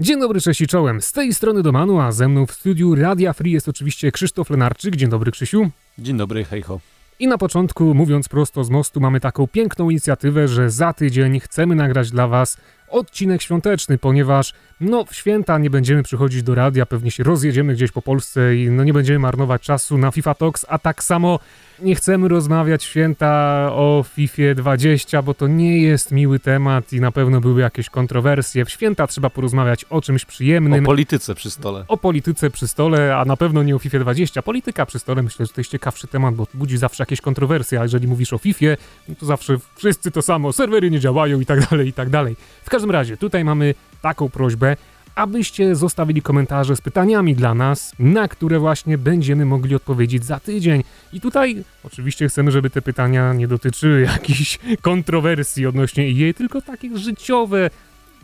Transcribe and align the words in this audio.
Dzień 0.00 0.20
dobry, 0.20 0.40
cześć 0.40 0.60
i 0.60 0.66
czołem. 0.66 1.02
Z 1.02 1.12
tej 1.12 1.34
strony 1.34 1.62
Domanu, 1.62 2.00
a 2.00 2.12
ze 2.12 2.28
mną 2.28 2.46
w 2.46 2.52
studiu 2.52 2.94
Radia 2.94 3.32
Free 3.32 3.52
jest 3.52 3.68
oczywiście 3.68 4.12
Krzysztof 4.12 4.50
Lenarczyk. 4.50 4.96
Dzień 4.96 5.08
dobry, 5.08 5.30
Krzysiu. 5.30 5.70
Dzień 5.98 6.16
dobry, 6.16 6.44
hejho. 6.44 6.80
I 7.18 7.28
na 7.28 7.38
początku, 7.38 7.94
mówiąc 7.94 8.28
prosto 8.28 8.64
z 8.64 8.70
mostu, 8.70 9.00
mamy 9.00 9.20
taką 9.20 9.46
piękną 9.46 9.90
inicjatywę, 9.90 10.48
że 10.48 10.70
za 10.70 10.92
tydzień 10.92 11.40
chcemy 11.40 11.74
nagrać 11.74 12.10
dla 12.10 12.28
Was 12.28 12.56
odcinek 12.88 13.42
świąteczny, 13.42 13.98
ponieważ 13.98 14.54
no 14.80 15.04
w 15.04 15.14
święta 15.14 15.58
nie 15.58 15.70
będziemy 15.70 16.02
przychodzić 16.02 16.42
do 16.42 16.54
radia, 16.54 16.86
pewnie 16.86 17.10
się 17.10 17.24
rozjedziemy 17.24 17.74
gdzieś 17.74 17.92
po 17.92 18.02
Polsce 18.02 18.56
i 18.56 18.70
no 18.70 18.84
nie 18.84 18.92
będziemy 18.92 19.18
marnować 19.18 19.62
czasu 19.62 19.98
na 19.98 20.10
FIFA 20.10 20.34
Talks, 20.34 20.66
a 20.68 20.78
tak 20.78 21.04
samo 21.04 21.38
nie 21.78 21.94
chcemy 21.94 22.28
rozmawiać 22.28 22.84
święta 22.84 23.68
o 23.72 24.04
FIFA 24.14 24.42
20, 24.54 25.22
bo 25.22 25.34
to 25.34 25.46
nie 25.46 25.82
jest 25.82 26.12
miły 26.12 26.38
temat 26.38 26.92
i 26.92 27.00
na 27.00 27.12
pewno 27.12 27.40
były 27.40 27.60
jakieś 27.60 27.90
kontrowersje. 27.90 28.64
W 28.64 28.70
święta 28.70 29.06
trzeba 29.06 29.30
porozmawiać 29.30 29.84
o 29.84 30.00
czymś 30.00 30.24
przyjemnym. 30.24 30.84
O 30.84 30.86
polityce 30.86 31.34
przy 31.34 31.50
stole. 31.50 31.84
O 31.88 31.96
polityce 31.96 32.50
przy 32.50 32.68
stole, 32.68 33.16
a 33.16 33.24
na 33.24 33.36
pewno 33.36 33.62
nie 33.62 33.76
o 33.76 33.78
FIFA 33.78 33.98
20. 33.98 34.42
Polityka 34.42 34.86
przy 34.86 34.98
stole 34.98 35.22
myślę, 35.22 35.46
że 35.46 35.52
to 35.52 35.60
jest 35.60 35.70
ciekawszy 35.70 36.06
temat, 36.06 36.34
bo 36.34 36.46
budzi 36.54 36.78
zawsze 36.78 37.02
jakieś 37.02 37.20
kontrowersje, 37.20 37.80
a 37.80 37.82
jeżeli 37.82 38.08
mówisz 38.08 38.32
o 38.32 38.38
FIFA, 38.38 38.66
no 39.08 39.14
to 39.14 39.26
zawsze 39.26 39.56
wszyscy 39.76 40.10
to 40.10 40.22
samo, 40.22 40.52
serwery 40.52 40.90
nie 40.90 41.00
działają 41.00 41.40
i 41.40 41.46
tak 41.46 41.70
dalej, 41.70 41.88
i 41.88 41.92
tak 41.92 42.10
dalej. 42.10 42.36
W 42.64 42.70
każdym 42.70 42.90
razie, 42.90 43.16
tutaj 43.16 43.44
mamy 43.44 43.74
taką 44.02 44.28
prośbę, 44.28 44.76
abyście 45.16 45.74
zostawili 45.74 46.22
komentarze 46.22 46.76
z 46.76 46.80
pytaniami 46.80 47.34
dla 47.34 47.54
nas, 47.54 47.92
na 47.98 48.28
które 48.28 48.58
właśnie 48.58 48.98
będziemy 48.98 49.44
mogli 49.44 49.74
odpowiedzieć 49.74 50.24
za 50.24 50.40
tydzień. 50.40 50.82
I 51.12 51.20
tutaj 51.20 51.64
oczywiście 51.84 52.28
chcemy, 52.28 52.50
żeby 52.50 52.70
te 52.70 52.82
pytania 52.82 53.32
nie 53.32 53.48
dotyczyły 53.48 54.00
jakichś 54.00 54.58
kontrowersji 54.80 55.66
odnośnie 55.66 56.10
jej, 56.10 56.34
tylko 56.34 56.62
takie 56.62 56.98
życiowe, 56.98 57.70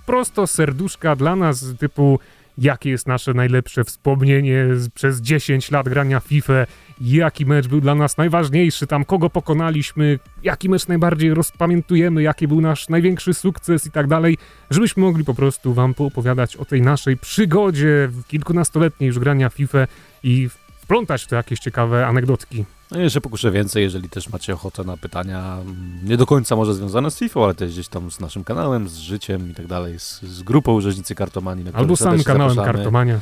prosto 0.06 0.46
serduszka 0.46 1.16
dla 1.16 1.36
nas, 1.36 1.64
typu 1.78 2.18
jakie 2.58 2.90
jest 2.90 3.06
nasze 3.06 3.34
najlepsze 3.34 3.84
wspomnienie 3.84 4.66
przez 4.94 5.20
10 5.20 5.70
lat 5.70 5.88
grania 5.88 6.20
FIFA, 6.20 6.66
jaki 7.02 7.46
mecz 7.46 7.68
był 7.68 7.80
dla 7.80 7.94
nas 7.94 8.16
najważniejszy, 8.16 8.86
tam 8.86 9.04
kogo 9.04 9.30
pokonaliśmy, 9.30 10.18
jaki 10.42 10.68
mecz 10.68 10.88
najbardziej 10.88 11.34
rozpamiętujemy, 11.34 12.22
jaki 12.22 12.48
był 12.48 12.60
nasz 12.60 12.88
największy 12.88 13.34
sukces 13.34 13.86
i 13.86 13.90
tak 13.90 14.06
dalej, 14.06 14.38
żebyśmy 14.70 15.02
mogli 15.02 15.24
po 15.24 15.34
prostu 15.34 15.74
wam 15.74 15.94
poopowiadać 15.94 16.56
o 16.56 16.64
tej 16.64 16.82
naszej 16.82 17.16
przygodzie 17.16 18.10
kilkunastoletniej 18.28 19.08
już 19.08 19.18
grania 19.18 19.48
FIFA 19.48 19.86
i 20.22 20.48
wplątać 20.82 21.22
w 21.22 21.26
to 21.26 21.36
jakieś 21.36 21.58
ciekawe 21.58 22.06
anegdotki. 22.06 22.64
No 22.90 23.00
jeszcze 23.00 23.20
pokuszę 23.20 23.50
więcej, 23.50 23.82
jeżeli 23.82 24.08
też 24.08 24.28
macie 24.28 24.54
ochotę 24.54 24.84
na 24.84 24.96
pytania, 24.96 25.58
mm, 25.60 25.98
nie 26.04 26.16
do 26.16 26.26
końca 26.26 26.56
może 26.56 26.74
związane 26.74 27.10
z 27.10 27.18
FIFA, 27.18 27.44
ale 27.44 27.54
też 27.54 27.72
gdzieś 27.72 27.88
tam 27.88 28.10
z 28.10 28.20
naszym 28.20 28.44
kanałem, 28.44 28.88
z 28.88 28.96
życiem 28.96 29.50
i 29.50 29.54
tak 29.54 29.66
dalej, 29.66 29.98
z, 29.98 30.22
z 30.22 30.42
grupą 30.42 30.80
Rzeźnicy 30.80 31.14
Kartomanii. 31.14 31.64
Albo 31.72 31.96
samym 31.96 32.24
kanałem 32.24 32.54
zapraszamy. 32.54 32.78
Kartomania. 32.78 33.20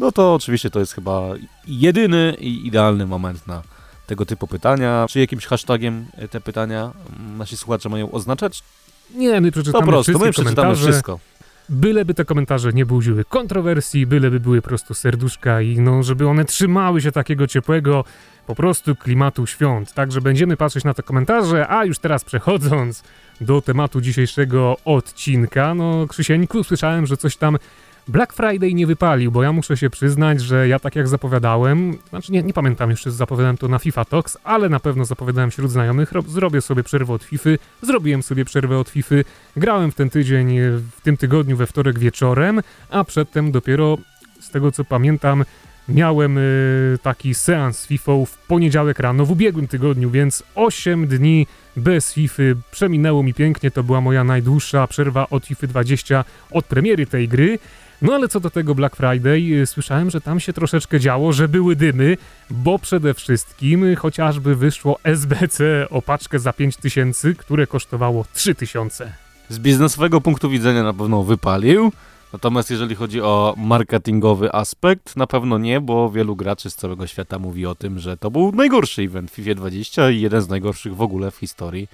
No 0.00 0.12
to 0.12 0.34
oczywiście 0.34 0.70
to 0.70 0.80
jest 0.80 0.92
chyba 0.92 1.22
jedyny 1.66 2.36
i 2.40 2.66
idealny 2.66 3.06
moment 3.06 3.46
na 3.46 3.62
tego 4.06 4.26
typu 4.26 4.46
pytania. 4.46 5.06
Czy 5.08 5.20
jakimś 5.20 5.46
hashtagiem 5.46 6.06
te 6.30 6.40
pytania 6.40 6.92
mm, 7.18 7.38
nasi 7.38 7.56
słuchacze 7.56 7.88
mają 7.88 8.10
oznaczać? 8.10 8.62
Nie, 9.14 9.40
my 9.40 9.52
przeczytamy 9.52 9.84
po 9.84 9.92
prostu, 9.92 10.18
my 10.18 10.30
przeczytamy 10.30 10.76
wszystko. 10.76 11.18
Byleby 11.68 12.14
te 12.14 12.24
komentarze 12.24 12.72
nie 12.72 12.86
budziły 12.86 13.24
kontrowersji, 13.24 14.06
byleby 14.06 14.40
były 14.40 14.62
po 14.62 14.68
prostu 14.68 14.94
serduszka 14.94 15.60
i 15.60 15.78
no, 15.80 16.02
żeby 16.02 16.28
one 16.28 16.44
trzymały 16.44 17.00
się 17.00 17.12
takiego 17.12 17.46
ciepłego 17.46 18.04
po 18.46 18.54
prostu 18.54 18.96
klimatu 18.96 19.46
świąt. 19.46 19.92
Także 19.92 20.20
będziemy 20.20 20.56
patrzeć 20.56 20.84
na 20.84 20.94
te 20.94 21.02
komentarze, 21.02 21.68
a 21.68 21.84
już 21.84 21.98
teraz 21.98 22.24
przechodząc 22.24 23.02
do 23.40 23.60
tematu 23.60 24.00
dzisiejszego 24.00 24.76
odcinka, 24.84 25.74
no 25.74 26.06
Krzysieńku, 26.06 26.64
słyszałem, 26.64 27.06
że 27.06 27.16
coś 27.16 27.36
tam 27.36 27.58
Black 28.08 28.32
Friday 28.32 28.74
nie 28.74 28.86
wypalił, 28.86 29.32
bo 29.32 29.42
ja 29.42 29.52
muszę 29.52 29.76
się 29.76 29.90
przyznać, 29.90 30.40
że 30.40 30.68
ja 30.68 30.78
tak 30.78 30.96
jak 30.96 31.08
zapowiadałem, 31.08 31.98
znaczy 32.10 32.32
nie, 32.32 32.42
nie 32.42 32.52
pamiętam 32.52 32.90
jeszcze, 32.90 33.10
zapowiadałem 33.10 33.56
to 33.56 33.68
na 33.68 33.78
FIFA 33.78 34.04
Talks, 34.04 34.38
ale 34.44 34.68
na 34.68 34.80
pewno 34.80 35.04
zapowiadałem 35.04 35.50
wśród 35.50 35.70
znajomych, 35.70 36.12
zrobię 36.26 36.60
sobie 36.60 36.82
przerwę 36.82 37.12
od 37.12 37.24
FIFA, 37.24 37.50
zrobiłem 37.82 38.22
sobie 38.22 38.44
przerwę 38.44 38.78
od 38.78 38.88
FIFA, 38.88 39.14
grałem 39.56 39.90
w 39.90 39.94
ten 39.94 40.10
tydzień, 40.10 40.58
w 40.96 41.00
tym 41.02 41.16
tygodniu 41.16 41.56
we 41.56 41.66
wtorek 41.66 41.98
wieczorem, 41.98 42.60
a 42.90 43.04
przedtem 43.04 43.52
dopiero, 43.52 43.98
z 44.40 44.50
tego 44.50 44.72
co 44.72 44.84
pamiętam, 44.84 45.44
miałem 45.88 46.38
y, 46.38 46.98
taki 47.02 47.34
seans 47.34 47.86
FIFA 47.86 48.12
w 48.26 48.38
poniedziałek 48.46 48.98
rano 48.98 49.26
w 49.26 49.30
ubiegłym 49.30 49.68
tygodniu, 49.68 50.10
więc 50.10 50.42
8 50.54 51.06
dni 51.06 51.46
bez 51.76 52.12
FIFA 52.12 52.42
przeminęło 52.70 53.22
mi 53.22 53.34
pięknie. 53.34 53.70
To 53.70 53.82
była 53.82 54.00
moja 54.00 54.24
najdłuższa 54.24 54.86
przerwa 54.86 55.26
od 55.30 55.46
FIFA 55.46 55.66
20 55.66 56.24
od 56.50 56.64
premiery 56.64 57.06
tej 57.06 57.28
gry. 57.28 57.58
No 58.02 58.14
ale 58.14 58.28
co 58.28 58.40
do 58.40 58.50
tego 58.50 58.74
Black 58.74 58.96
Friday, 58.96 59.62
y, 59.62 59.66
słyszałem, 59.66 60.10
że 60.10 60.20
tam 60.20 60.40
się 60.40 60.52
troszeczkę 60.52 61.00
działo, 61.00 61.32
że 61.32 61.48
były 61.48 61.76
dymy, 61.76 62.16
bo 62.50 62.78
przede 62.78 63.14
wszystkim 63.14 63.96
chociażby 63.96 64.56
wyszło 64.56 64.98
SBC 65.04 65.86
o 65.90 66.02
paczkę 66.02 66.38
za 66.38 66.52
5000, 66.52 67.34
które 67.34 67.66
kosztowało 67.66 68.24
3000. 68.32 69.12
Z 69.48 69.58
biznesowego 69.58 70.20
punktu 70.20 70.50
widzenia 70.50 70.82
na 70.82 70.92
pewno 70.92 71.22
wypalił. 71.22 71.92
Natomiast 72.32 72.70
jeżeli 72.70 72.94
chodzi 72.94 73.20
o 73.20 73.54
marketingowy 73.56 74.52
aspekt, 74.52 75.16
na 75.16 75.26
pewno 75.26 75.58
nie, 75.58 75.80
bo 75.80 76.10
wielu 76.10 76.36
graczy 76.36 76.70
z 76.70 76.74
całego 76.74 77.06
świata 77.06 77.38
mówi 77.38 77.66
o 77.66 77.74
tym, 77.74 77.98
że 77.98 78.16
to 78.16 78.30
był 78.30 78.52
najgorszy 78.52 79.02
event 79.02 79.30
FIFA 79.30 79.54
20 79.54 80.10
i 80.10 80.20
jeden 80.20 80.42
z 80.42 80.48
najgorszych 80.48 80.96
w 80.96 81.02
ogóle 81.02 81.30
w 81.30 81.36
historii 81.36 81.88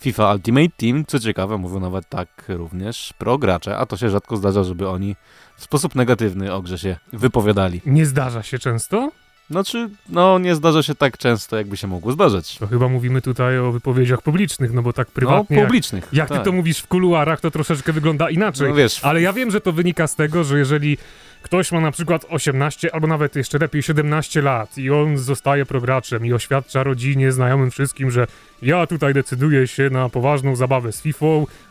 FIFA 0.00 0.32
Ultimate 0.32 0.68
Team. 0.76 1.04
Co 1.06 1.20
ciekawe, 1.20 1.58
mówią 1.58 1.80
nawet 1.80 2.08
tak 2.08 2.28
również 2.48 3.14
pro 3.18 3.38
gracze, 3.38 3.76
a 3.76 3.86
to 3.86 3.96
się 3.96 4.10
rzadko 4.10 4.36
zdarza, 4.36 4.64
żeby 4.64 4.88
oni 4.88 5.16
w 5.56 5.62
sposób 5.62 5.94
negatywny 5.94 6.52
o 6.52 6.62
grze 6.62 6.78
się 6.78 6.96
wypowiadali. 7.12 7.80
Nie 7.86 8.06
zdarza 8.06 8.42
się 8.42 8.58
często? 8.58 9.10
Znaczy, 9.50 9.90
no 10.08 10.38
nie 10.38 10.54
zdarza 10.54 10.82
się 10.82 10.94
tak 10.94 11.18
często, 11.18 11.56
jakby 11.56 11.76
się 11.76 11.86
mogło 11.86 12.12
zdarzyć. 12.12 12.58
To 12.58 12.66
chyba 12.66 12.88
mówimy 12.88 13.22
tutaj 13.22 13.58
o 13.58 13.72
wypowiedziach 13.72 14.22
publicznych, 14.22 14.72
no 14.72 14.82
bo 14.82 14.92
tak 14.92 15.08
prywatnie. 15.08 15.56
No, 15.56 15.62
publicznych. 15.62 16.04
Jak, 16.04 16.12
jak 16.12 16.28
tak. 16.28 16.38
ty 16.38 16.44
to 16.44 16.52
mówisz 16.52 16.78
w 16.78 16.86
kuluarach, 16.86 17.40
to 17.40 17.50
troszeczkę 17.50 17.92
wygląda 17.92 18.30
inaczej. 18.30 18.68
No 18.68 18.74
wiesz. 18.74 19.04
Ale 19.04 19.20
ja 19.20 19.32
wiem, 19.32 19.50
że 19.50 19.60
to 19.60 19.72
wynika 19.72 20.06
z 20.06 20.16
tego, 20.16 20.44
że 20.44 20.58
jeżeli 20.58 20.98
ktoś 21.42 21.72
ma 21.72 21.80
na 21.80 21.90
przykład 21.90 22.26
18 22.28 22.94
albo 22.94 23.06
nawet 23.06 23.36
jeszcze 23.36 23.58
lepiej 23.58 23.82
17 23.82 24.42
lat 24.42 24.78
i 24.78 24.90
on 24.90 25.18
zostaje 25.18 25.66
prograczem 25.66 26.26
i 26.26 26.32
oświadcza 26.32 26.82
rodzinie, 26.82 27.32
znajomym 27.32 27.70
wszystkim, 27.70 28.10
że 28.10 28.26
ja 28.62 28.86
tutaj 28.86 29.14
decyduję 29.14 29.66
się 29.66 29.90
na 29.90 30.08
poważną 30.08 30.56
zabawę 30.56 30.92
z 30.92 31.02
FIFA, 31.02 31.26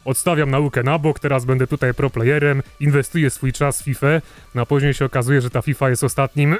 odstawiam 0.05 0.51
naukę 0.51 0.83
na 0.83 0.99
bok, 0.99 1.19
teraz 1.19 1.45
będę 1.45 1.67
tutaj 1.67 1.93
pro 1.93 2.09
playerem, 2.09 2.63
inwestuję 2.79 3.29
swój 3.29 3.53
czas 3.53 3.81
w 3.81 3.85
FIFA, 3.85 4.07
no 4.55 4.61
a 4.61 4.65
później 4.65 4.93
się 4.93 5.05
okazuje, 5.05 5.41
że 5.41 5.49
ta 5.49 5.61
FIFA 5.61 5.89
jest 5.89 6.03
ostatnim, 6.03 6.55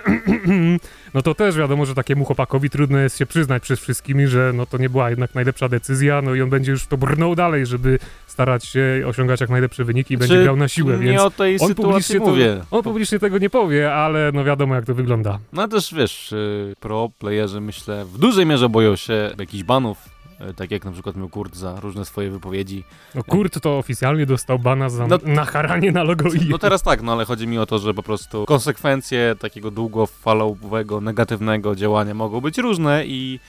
no 1.13 1.21
to 1.21 1.35
też 1.35 1.57
wiadomo, 1.57 1.85
że 1.85 1.95
takiemu 1.95 2.25
chłopakowi 2.25 2.69
trudno 2.69 2.97
jest 2.99 3.17
się 3.17 3.25
przyznać 3.25 3.63
przez 3.63 3.79
wszystkimi, 3.79 4.27
że 4.27 4.51
no 4.55 4.65
to 4.65 4.77
nie 4.77 4.89
była 4.89 5.09
jednak 5.09 5.35
najlepsza 5.35 5.69
decyzja, 5.69 6.21
no 6.21 6.35
i 6.35 6.41
on 6.41 6.49
będzie 6.49 6.71
już 6.71 6.87
to 6.87 6.97
brnął 6.97 7.35
dalej, 7.35 7.65
żeby 7.65 7.99
starać 8.27 8.65
się 8.65 9.03
osiągać 9.05 9.41
jak 9.41 9.49
najlepsze 9.49 9.83
wyniki 9.83 10.13
i 10.13 10.17
będzie 10.17 10.43
grał 10.43 10.55
na 10.55 10.67
siłę, 10.67 10.97
nie 10.97 11.05
więc 11.05 11.21
o 11.21 11.31
tej 11.31 11.59
on 11.59 11.75
publicznie, 11.75 12.19
mówię. 12.19 12.61
To, 12.69 12.77
on 12.77 12.83
publicznie 12.95 13.19
tego 13.19 13.37
nie 13.37 13.49
powie, 13.49 13.93
ale 13.93 14.31
no 14.33 14.43
wiadomo 14.43 14.75
jak 14.75 14.85
to 14.85 14.95
wygląda. 14.95 15.39
No 15.53 15.67
też 15.67 15.93
wiesz, 15.93 16.31
y, 16.31 16.73
pro 16.79 17.09
playerzy 17.19 17.61
myślę 17.61 18.05
w 18.05 18.17
dużej 18.17 18.45
mierze 18.45 18.69
boją 18.69 18.95
się 18.95 19.31
jakichś 19.39 19.63
banów, 19.63 20.09
E, 20.39 20.53
tak 20.53 20.71
jak 20.71 20.85
na 20.85 20.91
przykład 20.91 21.15
miał 21.15 21.29
Kurt 21.29 21.55
za 21.55 21.79
różne 21.79 22.05
swoje 22.05 22.29
wypowiedzi. 22.29 22.83
No 23.15 23.23
Kurt 23.23 23.59
to 23.59 23.77
oficjalnie 23.77 24.25
dostał 24.25 24.59
bana 24.59 24.89
za 24.89 25.07
no, 25.07 25.19
nacharanie 25.25 25.91
na 25.91 26.03
logo 26.03 26.29
i. 26.29 26.49
No 26.49 26.57
teraz 26.57 26.83
tak, 26.83 27.01
no 27.01 27.11
ale 27.11 27.25
chodzi 27.25 27.47
mi 27.47 27.57
o 27.57 27.65
to, 27.65 27.79
że 27.79 27.93
po 27.93 28.03
prostu 28.03 28.45
konsekwencje 28.45 29.35
takiego 29.39 29.71
długofalowego, 29.71 31.01
negatywnego 31.01 31.75
działania 31.75 32.13
mogą 32.13 32.41
być 32.41 32.57
różne 32.57 33.05
i 33.05 33.39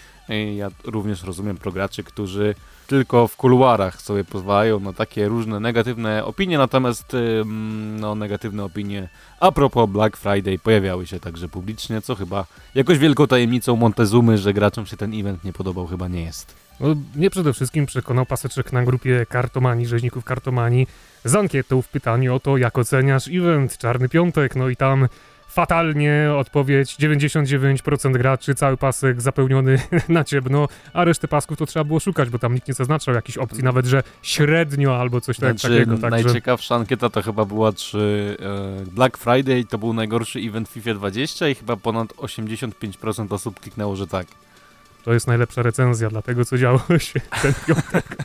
ja 0.57 0.71
również 0.85 1.23
rozumiem 1.23 1.57
prograczy, 1.57 2.03
którzy 2.03 2.55
tylko 2.87 3.29
w 3.29 3.37
kuluarach 3.37 4.03
sobie 4.03 4.25
pozwalają 4.25 4.81
na 4.81 4.93
takie 4.93 5.29
różne 5.29 5.61
negatywne 5.61 6.25
opinie, 6.25 6.59
natomiast 6.59 7.17
no, 8.01 8.15
negatywne 8.15 8.65
opinie 8.65 9.09
a 9.41 9.53
propos 9.53 9.91
Black 9.91 10.17
Friday 10.17 10.59
pojawiały 10.59 11.07
się 11.07 11.21
także 11.21 11.49
publicznie, 11.49 12.03
co 12.03 12.15
chyba 12.15 12.47
jakoś 12.75 12.99
wielką 12.99 13.27
tajemnicą 13.27 13.77
Montezumy, 13.77 14.39
że 14.39 14.55
graczom 14.55 14.87
się 14.87 14.97
ten 14.97 15.21
event 15.21 15.45
nie 15.45 15.53
podobał, 15.53 15.87
chyba 15.87 16.09
nie 16.09 16.23
jest. 16.23 16.55
No, 16.81 16.97
mnie 17.15 17.31
przede 17.31 17.53
wszystkim 17.53 17.87
przekonał 17.87 18.27
paseczek 18.27 18.73
na 18.73 18.85
grupie 18.85 19.27
kartomani, 19.29 19.87
rzeźników 19.87 20.25
kartomani 20.25 20.87
z 21.25 21.35
ankietą 21.35 21.83
w 21.83 21.89
pytaniu 21.89 22.35
o 22.35 22.41
to, 22.41 22.57
jak 22.57 22.79
oceniasz 22.79 23.29
event 23.29 23.79
Czarny 23.79 24.09
Piątek, 24.09 24.57
no 24.57 24.69
i 24.69 24.77
tam 24.77 25.09
fatalnie 25.57 26.29
odpowiedź 26.39 26.97
99% 26.97 28.13
graczy, 28.13 28.55
cały 28.55 28.77
pasek 28.77 29.21
zapełniony 29.21 29.81
na 30.09 30.25
ciemno, 30.25 30.69
a 30.93 31.05
resztę 31.05 31.29
pasków 31.29 31.59
to 31.59 31.67
trzeba 31.67 31.85
było 31.85 32.01
szukać, 32.01 32.31
bo 32.31 32.39
tam 32.39 32.55
nikt 32.55 32.69
nie 32.69 32.75
zaznaczał 32.75 33.15
jakichś 33.15 33.39
opcji, 33.39 33.65
nawet 33.65 33.87
że 33.87 34.03
średnio 34.23 35.01
albo 35.01 35.21
coś 35.21 35.37
tak, 35.37 35.59
znaczy, 35.59 35.69
takiego. 35.69 35.99
Także... 35.99 36.25
Najciekawsza 36.25 36.75
ankieta 36.75 37.11
to 37.11 37.23
chyba 37.23 37.45
była, 37.45 37.73
czy 37.73 38.37
e, 38.87 38.91
Black 38.91 39.17
Friday 39.17 39.65
to 39.65 39.79
był 39.79 39.93
najgorszy 39.93 40.39
event 40.39 40.69
FIFA 40.69 40.95
20 40.95 41.49
i 41.49 41.55
chyba 41.55 41.77
ponad 41.77 42.09
85% 42.09 43.35
osób 43.35 43.61
kliknęło, 43.61 43.97
że 43.97 44.07
tak. 44.07 44.27
To 45.05 45.13
jest 45.13 45.27
najlepsza 45.27 45.63
recenzja 45.63 46.11
dla 46.11 46.23
tego, 46.23 46.45
co 46.45 46.59
działo 46.59 46.81
się 46.99 47.21
ten 47.43 47.53
piątek. 47.67 48.17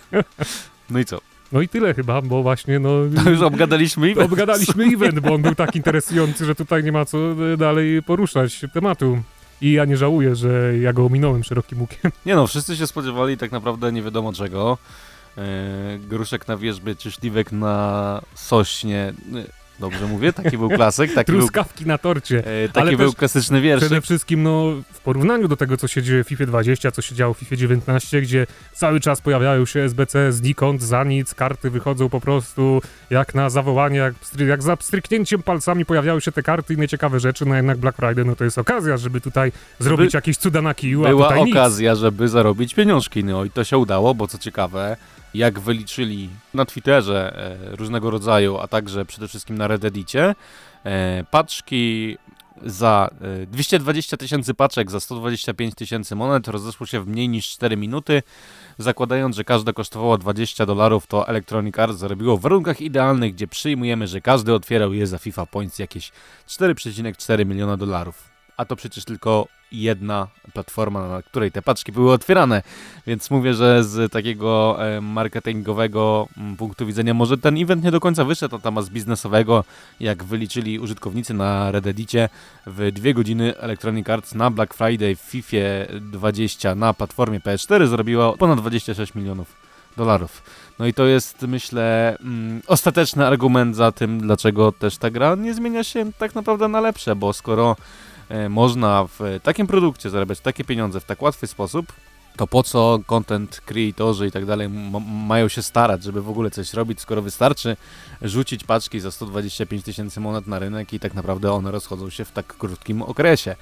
No 0.90 1.00
i 1.00 1.06
co? 1.06 1.31
No 1.52 1.62
i 1.62 1.68
tyle 1.68 1.94
chyba, 1.94 2.22
bo 2.22 2.44
właśnie 2.44 2.80
no... 2.80 2.90
To 3.24 3.30
już 3.30 3.42
obgadaliśmy 3.42 4.08
event. 4.08 4.32
Obgadaliśmy 4.32 4.84
event, 4.84 5.20
bo 5.20 5.34
on 5.34 5.42
był 5.42 5.56
tak 5.56 5.76
interesujący, 5.76 6.46
że 6.46 6.56
tutaj 6.56 6.84
nie 6.84 6.92
ma 6.92 7.06
co 7.06 7.18
dalej 7.58 8.04
poruszać 8.04 8.66
tematu. 8.74 9.22
I 9.62 9.72
ja 9.72 9.86
nie 9.86 9.98
żałuję, 9.98 10.36
że 10.36 10.78
ja 10.78 10.94
go 10.94 11.06
ominąłem 11.06 11.44
szerokim 11.44 11.82
łukiem. 11.82 12.12
Nie 12.26 12.36
no, 12.36 12.48
wszyscy 12.48 12.76
się 12.76 12.88
spodziewali 12.88 13.38
tak 13.38 13.52
naprawdę 13.52 13.92
nie 13.92 14.02
wiadomo 14.02 14.34
czego. 14.34 14.78
Yy, 15.38 15.44
gruszek 16.00 16.48
na 16.48 16.58
wierzbie 16.58 16.96
czy 16.96 17.12
śliwek 17.12 17.52
na 17.52 18.22
sośnie. 18.36 19.14
Dobrze 19.82 20.08
mówię? 20.08 20.34
Taki 20.34 20.58
był 20.58 20.70
klasyk. 20.70 21.14
Taki 21.14 21.32
Truskawki 21.32 21.84
był, 21.84 21.88
na 21.88 21.98
torcie. 21.98 22.44
E, 22.46 22.70
taki 22.70 22.88
Ale 22.88 22.98
był 22.98 23.14
klasyczny 23.14 23.62
wiersz. 23.62 23.82
Przede 23.82 24.02
wszystkim 24.02 24.44
no, 24.44 24.66
w 24.94 25.00
porównaniu 25.00 25.48
do 25.48 25.58
tego, 25.58 25.78
co 25.78 25.88
się 25.88 26.04
dzieje 26.04 26.24
w 26.24 26.28
FIFA 26.28 26.46
20, 26.46 26.92
co 26.92 27.02
się 27.02 27.16
działo 27.16 27.34
w 27.34 27.38
FIFA 27.38 27.56
19, 27.56 28.22
gdzie 28.22 28.48
cały 28.74 29.00
czas 29.00 29.22
pojawiają 29.22 29.66
się 29.66 29.80
SBC 29.80 30.32
znikąd, 30.32 30.82
za 30.82 31.04
nic, 31.04 31.34
karty 31.36 31.70
wychodzą 31.70 32.10
po 32.10 32.20
prostu 32.20 32.82
jak 33.10 33.36
na 33.36 33.50
zawołanie, 33.50 33.98
jak, 33.98 34.14
jak 34.48 34.64
za 34.64 34.78
stryknięciem 34.80 35.44
palcami 35.44 35.86
pojawiały 35.86 36.22
się 36.22 36.32
te 36.32 36.44
karty 36.44 36.74
i 36.74 36.78
inne 36.78 36.88
ciekawe 36.88 37.20
rzeczy, 37.20 37.46
no 37.46 37.56
jednak 37.56 37.78
Black 37.78 37.98
Friday 37.98 38.26
no 38.26 38.36
to 38.36 38.44
jest 38.44 38.58
okazja, 38.58 38.98
żeby 38.98 39.22
tutaj 39.22 39.52
zrobić 39.80 40.14
jakieś 40.14 40.38
cuda 40.38 40.62
na 40.62 40.74
kiju, 40.74 41.02
Była 41.02 41.36
okazja, 41.36 41.92
nic. 41.92 42.00
żeby 42.00 42.28
zarobić 42.28 42.76
pieniążki, 42.76 43.24
no 43.24 43.46
i 43.46 43.50
to 43.50 43.64
się 43.64 43.78
udało, 43.78 44.16
bo 44.16 44.28
co 44.28 44.38
ciekawe, 44.38 44.98
jak 45.34 45.60
wyliczyli 45.60 46.30
na 46.54 46.66
Twitterze 46.66 47.38
e, 47.72 47.76
różnego 47.76 48.10
rodzaju, 48.10 48.58
a 48.58 48.68
także 48.68 49.06
przede 49.06 49.28
wszystkim 49.28 49.58
na 49.58 49.68
Reddicie, 49.68 50.36
e, 50.84 51.24
paczki 51.32 52.18
za 52.66 53.10
220 53.48 54.16
e, 54.16 54.18
tysięcy 54.18 54.54
paczek 54.54 54.92
za 54.92 55.00
125 55.00 55.76
tysięcy 55.76 56.16
monet 56.16 56.48
rozeszło 56.48 56.86
się 56.86 57.00
w 57.00 57.08
mniej 57.08 57.30
niż 57.30 57.50
4 57.50 57.78
minuty. 57.78 58.24
Zakładając, 58.78 59.36
że 59.36 59.44
każda 59.44 59.74
kosztowała 59.74 60.18
20 60.18 60.66
dolarów, 60.66 61.08
to 61.08 61.28
Electronic 61.28 61.80
Arts 61.80 61.98
zarobiło 61.98 62.38
w 62.38 62.42
warunkach 62.42 62.82
idealnych, 62.82 63.34
gdzie 63.34 63.48
przyjmujemy, 63.48 64.08
że 64.08 64.22
każdy 64.22 64.54
otwierał 64.54 64.94
je 64.94 65.08
za 65.08 65.18
FIFA 65.18 65.46
Points 65.46 65.80
jakieś 65.80 66.12
4,4 66.48 67.46
miliona 67.46 67.78
dolarów. 67.78 68.30
A 68.58 68.66
to 68.66 68.76
przecież 68.76 69.06
tylko 69.06 69.48
jedna 69.72 70.28
platforma, 70.54 71.08
na 71.08 71.22
której 71.22 71.52
te 71.52 71.62
paczki 71.62 71.92
były 71.92 72.14
otwierane. 72.14 72.62
Więc 73.08 73.32
mówię, 73.32 73.54
że 73.54 73.84
z 73.84 74.12
takiego 74.12 74.78
e, 74.80 75.02
marketingowego 75.02 76.28
mm, 76.38 76.58
punktu 76.58 76.86
widzenia 76.86 77.14
może 77.14 77.38
ten 77.38 77.58
event 77.58 77.84
nie 77.84 77.92
do 77.92 78.00
końca 78.00 78.26
wyszedł, 78.26 78.60
z 78.82 78.90
biznesowego, 78.90 79.64
jak 80.00 80.24
wyliczyli 80.24 80.80
użytkownicy 80.80 81.34
na 81.34 81.72
Reddicie, 81.72 82.30
w 82.68 82.92
dwie 82.92 83.14
godziny 83.14 83.58
Electronic 83.58 84.10
Arts 84.10 84.36
na 84.36 84.52
Black 84.52 84.74
Friday 84.74 85.16
w 85.16 85.20
FIFA 85.20 85.58
20 86.02 86.76
na 86.76 86.94
platformie 86.94 87.40
PS4 87.40 87.88
zrobiło 87.88 88.38
ponad 88.38 88.60
26 88.60 89.16
milionów 89.16 89.56
dolarów. 89.98 90.44
No 90.80 90.86
i 90.86 90.94
to 90.94 91.06
jest, 91.06 91.42
myślę, 91.42 92.18
mm, 92.20 92.62
ostateczny 92.68 93.28
argument 93.28 93.76
za 93.76 93.92
tym, 93.92 94.20
dlaczego 94.20 94.72
też 94.72 94.98
ta 94.98 95.10
gra 95.10 95.36
nie 95.36 95.54
zmienia 95.54 95.84
się 95.84 96.12
tak 96.18 96.36
naprawdę 96.36 96.68
na 96.68 96.82
lepsze, 96.82 97.16
bo 97.16 97.34
skoro 97.34 97.76
można 98.50 99.08
w 99.20 99.40
takim 99.44 99.68
produkcie 99.68 100.10
zarabiać 100.10 100.40
takie 100.40 100.64
pieniądze 100.64 101.00
w 101.00 101.06
tak 101.06 101.22
łatwy 101.22 101.48
sposób, 101.48 101.94
to 102.38 102.48
po 102.48 102.64
co 102.64 103.00
content 103.06 103.62
creatorzy 103.66 104.28
i 104.28 104.32
tak 104.32 104.46
dalej 104.46 104.70
mają 105.28 105.48
się 105.48 105.62
starać, 105.62 106.04
żeby 106.04 106.22
w 106.22 106.30
ogóle 106.30 106.52
coś 106.52 106.74
robić, 106.74 107.02
skoro 107.02 107.22
wystarczy 107.22 107.78
rzucić 108.22 108.64
paczki 108.64 109.00
za 109.00 109.12
125 109.12 109.84
tysięcy 109.84 110.20
monet 110.20 110.48
na 110.48 110.60
rynek 110.60 110.94
i 110.94 111.00
tak 111.00 111.14
naprawdę 111.14 111.52
one 111.52 111.72
rozchodzą 111.72 112.10
się 112.10 112.26
w 112.26 112.32
tak 112.32 112.58
krótkim 112.58 113.02
okresie. 113.02 113.56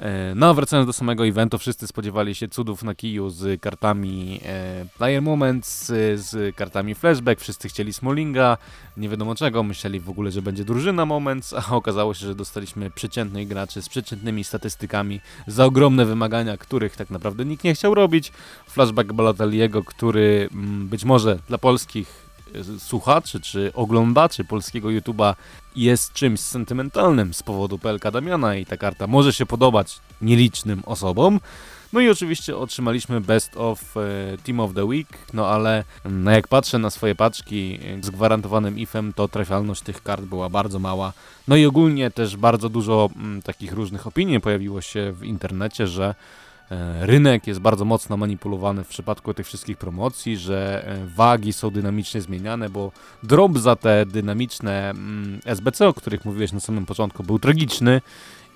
E, 0.00 0.34
no, 0.34 0.54
wracając 0.54 0.86
do 0.86 0.92
samego 0.92 1.26
eventu, 1.26 1.58
wszyscy 1.58 1.86
spodziewali 1.86 2.34
się 2.34 2.48
cudów 2.48 2.82
na 2.82 2.94
kiju 2.94 3.30
z 3.30 3.60
kartami 3.60 4.40
e, 4.44 4.86
Player 4.98 5.22
Moments, 5.22 5.86
z 6.14 6.56
kartami 6.56 6.94
Flashback, 6.94 7.40
wszyscy 7.40 7.68
chcieli 7.68 7.92
Smallinga, 7.92 8.58
nie 8.96 9.08
wiadomo 9.08 9.34
czego, 9.34 9.62
myśleli 9.62 10.00
w 10.00 10.10
ogóle, 10.10 10.30
że 10.30 10.42
będzie 10.42 10.64
drużyna 10.64 11.06
Moments, 11.06 11.52
a 11.52 11.66
okazało 11.76 12.14
się, 12.14 12.26
że 12.26 12.34
dostaliśmy 12.34 12.90
przeciętnych 12.90 13.48
graczy 13.48 13.82
z 13.82 13.88
przeciętnymi 13.88 14.44
statystykami 14.44 15.20
za 15.46 15.64
ogromne 15.64 16.04
wymagania, 16.04 16.56
których 16.56 16.96
tak 16.96 17.10
naprawdę 17.10 17.44
nikt 17.44 17.64
nie 17.64 17.74
chciał 17.74 17.94
robić. 17.94 18.32
Flashback 18.68 19.12
Balotelliego, 19.12 19.84
który 19.84 20.48
mm, 20.52 20.88
być 20.88 21.04
może 21.04 21.38
dla 21.48 21.58
polskich 21.58 22.25
słuchaczy 22.78 23.40
czy 23.40 23.72
oglądaczy 23.74 24.44
polskiego 24.44 24.88
YouTube'a 24.88 25.34
jest 25.76 26.12
czymś 26.12 26.40
sentymentalnym 26.40 27.34
z 27.34 27.42
powodu 27.42 27.78
PLK 27.78 28.10
Damiana 28.10 28.56
i 28.56 28.66
ta 28.66 28.76
karta 28.76 29.06
może 29.06 29.32
się 29.32 29.46
podobać 29.46 30.00
nielicznym 30.22 30.82
osobom. 30.86 31.40
No 31.92 32.00
i 32.00 32.08
oczywiście 32.08 32.56
otrzymaliśmy 32.56 33.20
Best 33.20 33.56
of 33.56 33.96
e, 33.96 34.00
Team 34.44 34.60
of 34.60 34.74
the 34.74 34.84
Week, 34.84 35.08
no 35.32 35.48
ale 35.48 35.84
no 36.04 36.30
jak 36.30 36.48
patrzę 36.48 36.78
na 36.78 36.90
swoje 36.90 37.14
paczki 37.14 37.78
z 38.02 38.10
gwarantowanym 38.10 38.78
ifem, 38.78 39.12
to 39.12 39.28
trafialność 39.28 39.82
tych 39.82 40.02
kart 40.02 40.24
była 40.24 40.48
bardzo 40.48 40.78
mała. 40.78 41.12
No 41.48 41.56
i 41.56 41.66
ogólnie 41.66 42.10
też 42.10 42.36
bardzo 42.36 42.68
dużo 42.68 43.10
mm, 43.16 43.42
takich 43.42 43.72
różnych 43.72 44.06
opinii 44.06 44.40
pojawiło 44.40 44.80
się 44.80 45.12
w 45.12 45.24
internecie, 45.24 45.86
że 45.86 46.14
E, 46.14 46.14
rynek 47.00 47.46
jest 47.46 47.60
bardzo 47.60 47.84
mocno 47.84 48.16
manipulowany 48.16 48.84
w 48.84 48.88
przypadku 48.88 49.34
tych 49.34 49.46
wszystkich 49.46 49.76
promocji, 49.76 50.36
że 50.36 50.84
e, 50.86 51.06
wagi 51.06 51.52
są 51.52 51.70
dynamicznie 51.70 52.20
zmieniane, 52.20 52.70
bo 52.70 52.92
drop 53.22 53.58
za 53.58 53.76
te 53.76 54.06
dynamiczne 54.06 54.90
mm, 54.90 55.40
SBC, 55.44 55.88
o 55.88 55.94
których 55.94 56.24
mówiłeś 56.24 56.52
na 56.52 56.60
samym 56.60 56.86
początku, 56.86 57.22
był 57.22 57.38
tragiczny 57.38 58.00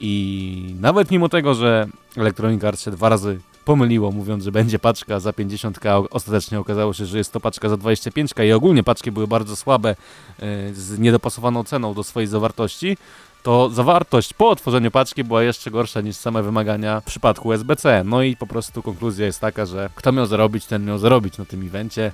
i 0.01 0.75
nawet 0.81 1.11
mimo 1.11 1.29
tego, 1.29 1.55
że 1.55 1.89
Electronic 2.17 2.65
Arts 2.65 2.85
się 2.85 2.91
dwa 2.91 3.09
razy 3.09 3.41
pomyliło, 3.65 4.13
mówiąc, 4.13 4.45
że 4.45 4.53
będzie 4.53 4.79
paczka 4.79 5.21
za 5.21 5.31
50k, 5.31 6.07
ostatecznie 6.11 6.61
okazało 6.61 6.93
się, 6.93 7.07
że 7.07 7.19
jest 7.19 7.33
to 7.33 7.41
paczka 7.41 7.69
za 7.69 7.75
25k 7.75 8.47
i 8.47 8.53
ogólnie 8.53 8.83
paczki 8.83 9.13
były 9.13 9.27
bardzo 9.27 9.57
słabe, 9.57 9.91
e, 9.91 10.75
z 10.75 10.99
niedopasowaną 10.99 11.65
ceną 11.65 11.95
do 11.95 12.05
swojej 12.05 12.27
zawartości, 12.27 12.97
to 13.43 13.71
zawartość 13.71 14.35
po 14.35 14.51
otworzeniu 14.51 14.91
paczki 14.91 15.25
była 15.25 15.43
jeszcze 15.43 15.71
gorsza 15.71 16.01
niż 16.01 16.17
same 16.17 16.43
wymagania 16.43 17.01
w 17.01 17.05
przypadku 17.05 17.53
SBC. 17.53 18.05
No 18.05 18.23
i 18.23 18.37
po 18.37 18.47
prostu 18.47 18.83
konkluzja 18.83 19.27
jest 19.27 19.41
taka, 19.41 19.67
że 19.67 19.91
kto 19.95 20.13
miał 20.13 20.27
zarobić, 20.27 20.67
ten 20.67 20.85
miał 20.85 20.99
zarobić 20.99 21.39
na 21.39 21.45
tym 21.45 21.67
evencie. 21.67 22.13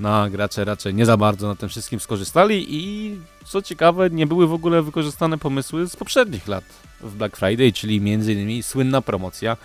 No, 0.00 0.30
gracze 0.30 0.64
raczej 0.64 0.94
nie 0.94 1.06
za 1.06 1.16
bardzo 1.16 1.48
na 1.48 1.54
tym 1.54 1.68
wszystkim 1.68 2.00
skorzystali 2.00 2.66
i 2.68 3.16
co 3.44 3.62
ciekawe, 3.62 4.10
nie 4.10 4.26
były 4.26 4.46
w 4.46 4.52
ogóle 4.52 4.82
wykorzystane 4.82 5.38
pomysły 5.38 5.88
z 5.88 5.96
poprzednich 5.96 6.48
lat 6.48 6.64
w 7.00 7.16
Black 7.16 7.36
Friday, 7.36 7.72
czyli 7.72 7.96
m.in. 7.96 8.62
słynna 8.62 9.02
promocja 9.02 9.56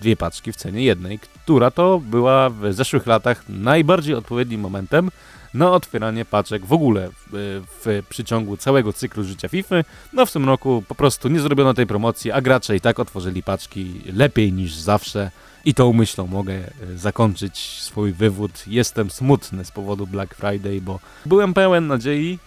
dwie 0.00 0.16
paczki 0.16 0.52
w 0.52 0.56
cenie 0.56 0.82
jednej, 0.82 1.18
która 1.18 1.70
to 1.70 2.00
była 2.00 2.50
w 2.50 2.74
zeszłych 2.74 3.06
latach 3.06 3.44
najbardziej 3.48 4.14
odpowiednim 4.14 4.60
momentem 4.60 5.10
na 5.54 5.70
otwieranie 5.70 6.24
paczek 6.24 6.66
w 6.66 6.72
ogóle 6.72 7.10
w, 7.32 7.62
w 7.84 8.02
przyciągu 8.08 8.56
całego 8.56 8.92
cyklu 8.92 9.24
życia 9.24 9.48
FIFA. 9.48 9.76
No 10.12 10.26
w 10.26 10.32
tym 10.32 10.46
roku 10.46 10.84
po 10.88 10.94
prostu 10.94 11.28
nie 11.28 11.40
zrobiono 11.40 11.74
tej 11.74 11.86
promocji, 11.86 12.32
a 12.32 12.40
gracze 12.40 12.76
i 12.76 12.80
tak 12.80 13.00
otworzyli 13.00 13.42
paczki 13.42 14.00
lepiej 14.12 14.52
niż 14.52 14.74
zawsze. 14.74 15.30
I 15.64 15.74
tą 15.74 15.92
myślą 15.92 16.26
mogę 16.26 16.54
e, 16.54 16.70
zakończyć 16.96 17.58
swój 17.58 18.12
wywód. 18.12 18.64
Jestem 18.66 19.10
smutny 19.10 19.64
z 19.64 19.70
powodu 19.70 20.06
Black 20.06 20.34
Friday, 20.34 20.80
bo 20.80 21.00
byłem 21.26 21.54
pełen 21.54 21.86
nadziei, 21.86 22.38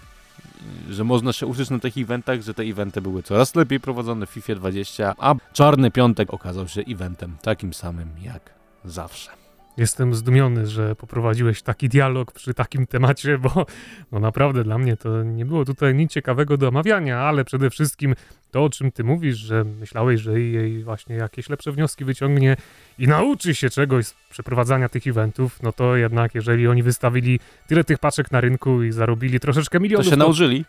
e, 0.89 0.93
że 0.93 1.03
można 1.03 1.33
się 1.33 1.47
uczyć 1.47 1.69
na 1.69 1.79
tych 1.79 1.97
eventach, 1.97 2.41
że 2.41 2.53
te 2.53 2.63
eventy 2.63 3.01
były 3.01 3.23
coraz 3.23 3.55
lepiej 3.55 3.79
prowadzone 3.79 4.25
w 4.25 4.29
FIFA 4.29 4.55
20, 4.55 5.15
a 5.17 5.35
Czarny 5.53 5.91
Piątek 5.91 6.33
okazał 6.33 6.67
się 6.67 6.81
eventem 6.81 7.37
takim 7.41 7.73
samym 7.73 8.09
jak 8.23 8.41
zawsze. 8.85 9.46
Jestem 9.77 10.15
zdumiony, 10.15 10.67
że 10.67 10.95
poprowadziłeś 10.95 11.61
taki 11.61 11.89
dialog 11.89 12.31
przy 12.31 12.53
takim 12.53 12.87
temacie, 12.87 13.37
bo 13.37 13.65
no 14.11 14.19
naprawdę 14.19 14.63
dla 14.63 14.77
mnie 14.77 14.97
to 14.97 15.23
nie 15.23 15.45
było 15.45 15.65
tutaj 15.65 15.95
nic 15.95 16.11
ciekawego 16.11 16.57
do 16.57 16.67
omawiania, 16.67 17.19
ale 17.19 17.45
przede 17.45 17.69
wszystkim 17.69 18.15
to, 18.51 18.63
o 18.63 18.69
czym 18.69 18.91
ty 18.91 19.03
mówisz, 19.03 19.37
że 19.37 19.63
myślałeś, 19.63 20.21
że 20.21 20.39
jej 20.39 20.83
właśnie 20.83 21.15
jakieś 21.15 21.49
lepsze 21.49 21.71
wnioski 21.71 22.05
wyciągnie 22.05 22.57
i 22.99 23.07
nauczy 23.07 23.55
się 23.55 23.69
czegoś 23.69 24.05
z 24.05 24.15
przeprowadzania 24.29 24.89
tych 24.89 25.07
eventów, 25.07 25.63
no 25.63 25.71
to 25.71 25.95
jednak 25.95 26.35
jeżeli 26.35 26.67
oni 26.67 26.83
wystawili 26.83 27.39
tyle 27.67 27.83
tych 27.83 27.99
paczek 27.99 28.31
na 28.31 28.41
rynku 28.41 28.83
i 28.83 28.91
zarobili 28.91 29.39
troszeczkę 29.39 29.79
milionów... 29.79 30.05
To 30.05 30.11
się 30.11 30.17
nauczyli. 30.17 30.65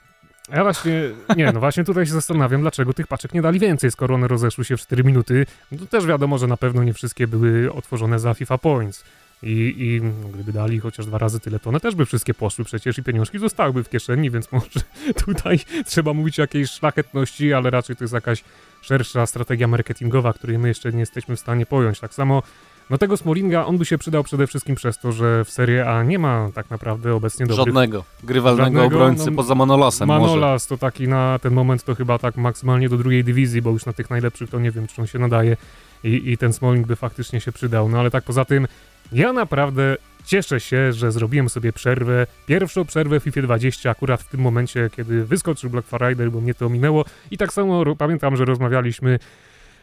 Ja 0.52 0.62
właśnie, 0.62 0.92
nie, 1.36 1.52
no 1.52 1.60
właśnie 1.60 1.84
tutaj 1.84 2.06
się 2.06 2.12
zastanawiam, 2.12 2.60
dlaczego 2.60 2.92
tych 2.92 3.06
paczek 3.06 3.34
nie 3.34 3.42
dali 3.42 3.58
więcej, 3.58 3.90
skoro 3.90 4.14
one 4.14 4.28
rozeszły 4.28 4.64
się 4.64 4.76
w 4.76 4.80
4 4.80 5.04
minuty. 5.04 5.46
No 5.72 5.86
też 5.86 6.06
wiadomo, 6.06 6.38
że 6.38 6.46
na 6.46 6.56
pewno 6.56 6.84
nie 6.84 6.94
wszystkie 6.94 7.26
były 7.26 7.72
otworzone 7.72 8.18
za 8.18 8.34
FIFA 8.34 8.58
Points. 8.58 9.04
I, 9.42 9.74
I 9.78 10.00
gdyby 10.32 10.52
dali 10.52 10.80
chociaż 10.80 11.06
dwa 11.06 11.18
razy 11.18 11.40
tyle, 11.40 11.58
to 11.58 11.68
one 11.70 11.80
też 11.80 11.94
by 11.94 12.06
wszystkie 12.06 12.34
poszły 12.34 12.64
przecież 12.64 12.98
i 12.98 13.02
pieniążki 13.02 13.38
zostałyby 13.38 13.84
w 13.84 13.88
kieszeni, 13.88 14.30
więc 14.30 14.52
może 14.52 14.80
tutaj 15.26 15.58
trzeba 15.86 16.12
mówić 16.12 16.38
o 16.38 16.42
jakiejś 16.42 16.70
szlachetności, 16.70 17.52
ale 17.52 17.70
raczej 17.70 17.96
to 17.96 18.04
jest 18.04 18.14
jakaś 18.14 18.44
szersza 18.82 19.26
strategia 19.26 19.68
marketingowa, 19.68 20.32
której 20.32 20.58
my 20.58 20.68
jeszcze 20.68 20.92
nie 20.92 21.00
jesteśmy 21.00 21.36
w 21.36 21.40
stanie 21.40 21.66
pojąć. 21.66 22.00
Tak 22.00 22.14
samo 22.14 22.42
no 22.90 22.98
tego 22.98 23.16
Smallinga, 23.16 23.66
on 23.66 23.78
by 23.78 23.84
się 23.84 23.98
przydał 23.98 24.24
przede 24.24 24.46
wszystkim 24.46 24.74
przez 24.74 24.98
to, 24.98 25.12
że 25.12 25.44
w 25.44 25.50
Serie 25.50 25.88
A 25.90 26.02
nie 26.02 26.18
ma 26.18 26.50
tak 26.54 26.70
naprawdę 26.70 27.14
obecnie 27.14 27.46
dobrych... 27.46 27.66
Żadnego 27.66 28.04
grywalnego 28.22 28.64
żadnego, 28.64 28.86
obrońcy 28.86 29.30
no, 29.30 29.36
poza 29.36 29.54
Manolasem 29.54 30.08
Manolas 30.08 30.62
może. 30.62 30.68
to 30.68 30.86
taki 30.86 31.08
na 31.08 31.38
ten 31.38 31.54
moment 31.54 31.84
to 31.84 31.94
chyba 31.94 32.18
tak 32.18 32.36
maksymalnie 32.36 32.88
do 32.88 32.96
drugiej 32.96 33.24
dywizji, 33.24 33.62
bo 33.62 33.70
już 33.70 33.86
na 33.86 33.92
tych 33.92 34.10
najlepszych 34.10 34.50
to 34.50 34.58
nie 34.58 34.70
wiem, 34.70 34.86
czy 34.86 35.00
on 35.00 35.06
się 35.06 35.18
nadaje 35.18 35.56
i, 36.04 36.32
i 36.32 36.38
ten 36.38 36.52
Smalling 36.52 36.86
by 36.86 36.96
faktycznie 36.96 37.40
się 37.40 37.52
przydał. 37.52 37.88
No 37.88 37.98
ale 37.98 38.10
tak 38.10 38.24
poza 38.24 38.44
tym, 38.44 38.66
ja 39.12 39.32
naprawdę 39.32 39.96
Cieszę 40.28 40.60
się, 40.60 40.92
że 40.92 41.12
zrobiłem 41.12 41.48
sobie 41.48 41.72
przerwę, 41.72 42.26
pierwszą 42.46 42.84
przerwę 42.84 43.20
w 43.20 43.22
FIFA 43.22 43.42
20 43.42 43.90
akurat 43.90 44.22
w 44.22 44.28
tym 44.28 44.40
momencie, 44.40 44.90
kiedy 44.96 45.24
wyskoczył 45.24 45.70
Black 45.70 45.88
Friday, 45.88 46.30
bo 46.30 46.40
mnie 46.40 46.54
to 46.54 46.68
minęło 46.68 47.04
i 47.30 47.38
tak 47.38 47.52
samo 47.52 47.96
pamiętam, 47.96 48.36
że 48.36 48.44
rozmawialiśmy 48.44 49.18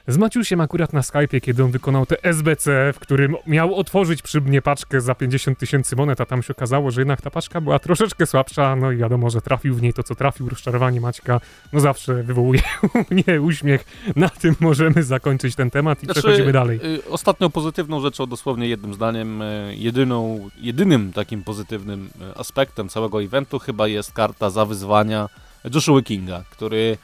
z 0.08 0.18
Maciusiem 0.18 0.62
akurat 0.62 0.94
na 0.94 1.02
Skype'ie, 1.02 1.42
kiedy 1.42 1.64
on 1.64 1.72
wykonał 1.72 2.06
te 2.06 2.24
SBC, 2.24 2.94
w 2.94 3.00
którym 3.00 3.36
miał 3.48 3.76
otworzyć 3.76 4.22
przy 4.22 4.42
mnie 4.42 4.62
paczkę 4.62 5.02
za 5.02 5.16
50 5.16 5.60
tysięcy 5.60 5.96
monet, 5.96 6.22
a 6.22 6.26
tam 6.26 6.44
się 6.44 6.54
okazało, 6.54 6.92
że 6.92 7.02
jednak 7.02 7.22
ta 7.22 7.32
paczka 7.32 7.62
była 7.62 7.80
troszeczkę 7.80 8.26
słabsza, 8.26 8.76
no 8.76 8.92
i 8.92 8.98
wiadomo, 8.98 9.30
że 9.30 9.42
trafił 9.42 9.76
w 9.76 9.82
niej 9.82 9.94
to, 9.94 10.04
co 10.04 10.16
trafił, 10.16 10.50
rozczarowanie 10.50 11.02
Maćka, 11.02 11.42
no 11.74 11.80
zawsze 11.80 12.24
wywołuje 12.24 12.62
u 12.94 13.14
mnie 13.14 13.42
uśmiech. 13.42 13.86
Na 14.16 14.30
tym 14.30 14.56
możemy 14.60 15.04
zakończyć 15.04 15.56
ten 15.56 15.72
temat 15.72 16.04
i 16.04 16.06
znaczy, 16.06 16.20
przechodzimy 16.20 16.52
dalej. 16.52 16.80
Y, 16.84 17.10
ostatnią 17.10 17.50
pozytywną 17.50 18.02
rzeczą, 18.02 18.26
dosłownie 18.26 18.68
jednym 18.68 18.94
zdaniem, 18.94 19.42
y, 19.42 19.76
jedyną, 19.78 20.50
jedynym 20.58 21.14
takim 21.14 21.44
pozytywnym 21.44 22.10
y, 22.36 22.38
aspektem 22.38 22.90
całego 22.90 23.24
eventu 23.24 23.60
chyba 23.60 23.88
jest 23.88 24.14
karta 24.14 24.50
za 24.50 24.66
wyzwania 24.66 25.30
Joshua 25.74 26.02
Kinga, 26.02 26.44
który 26.50 26.98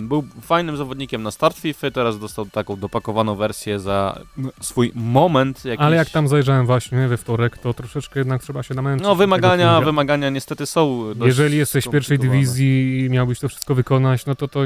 był 0.00 0.24
fajnym 0.42 0.76
zawodnikiem 0.76 1.22
na 1.22 1.30
start 1.30 1.58
FIFA, 1.58 1.90
teraz 1.90 2.18
dostał 2.18 2.46
taką 2.46 2.76
dopakowaną 2.76 3.34
wersję 3.34 3.80
za 3.80 4.20
swój 4.60 4.92
moment. 4.94 5.64
Jakiś... 5.64 5.84
Ale 5.84 5.96
jak 5.96 6.10
tam 6.10 6.28
zajrzałem 6.28 6.66
właśnie 6.66 7.08
we 7.08 7.16
wtorek, 7.16 7.58
to 7.58 7.74
troszeczkę 7.74 8.20
jednak 8.20 8.42
trzeba 8.42 8.62
się 8.62 8.74
namęczyć. 8.74 9.06
No 9.06 9.14
wymagania, 9.14 9.80
wymagania 9.80 10.30
niestety 10.30 10.66
są 10.66 11.04
Jeżeli 11.24 11.58
jesteś 11.58 11.84
w 11.84 11.90
pierwszej 11.90 12.18
dywizji 12.18 13.04
i 13.04 13.10
miałbyś 13.10 13.40
to 13.40 13.48
wszystko 13.48 13.74
wykonać, 13.74 14.26
no 14.26 14.34
to, 14.34 14.48
to 14.48 14.60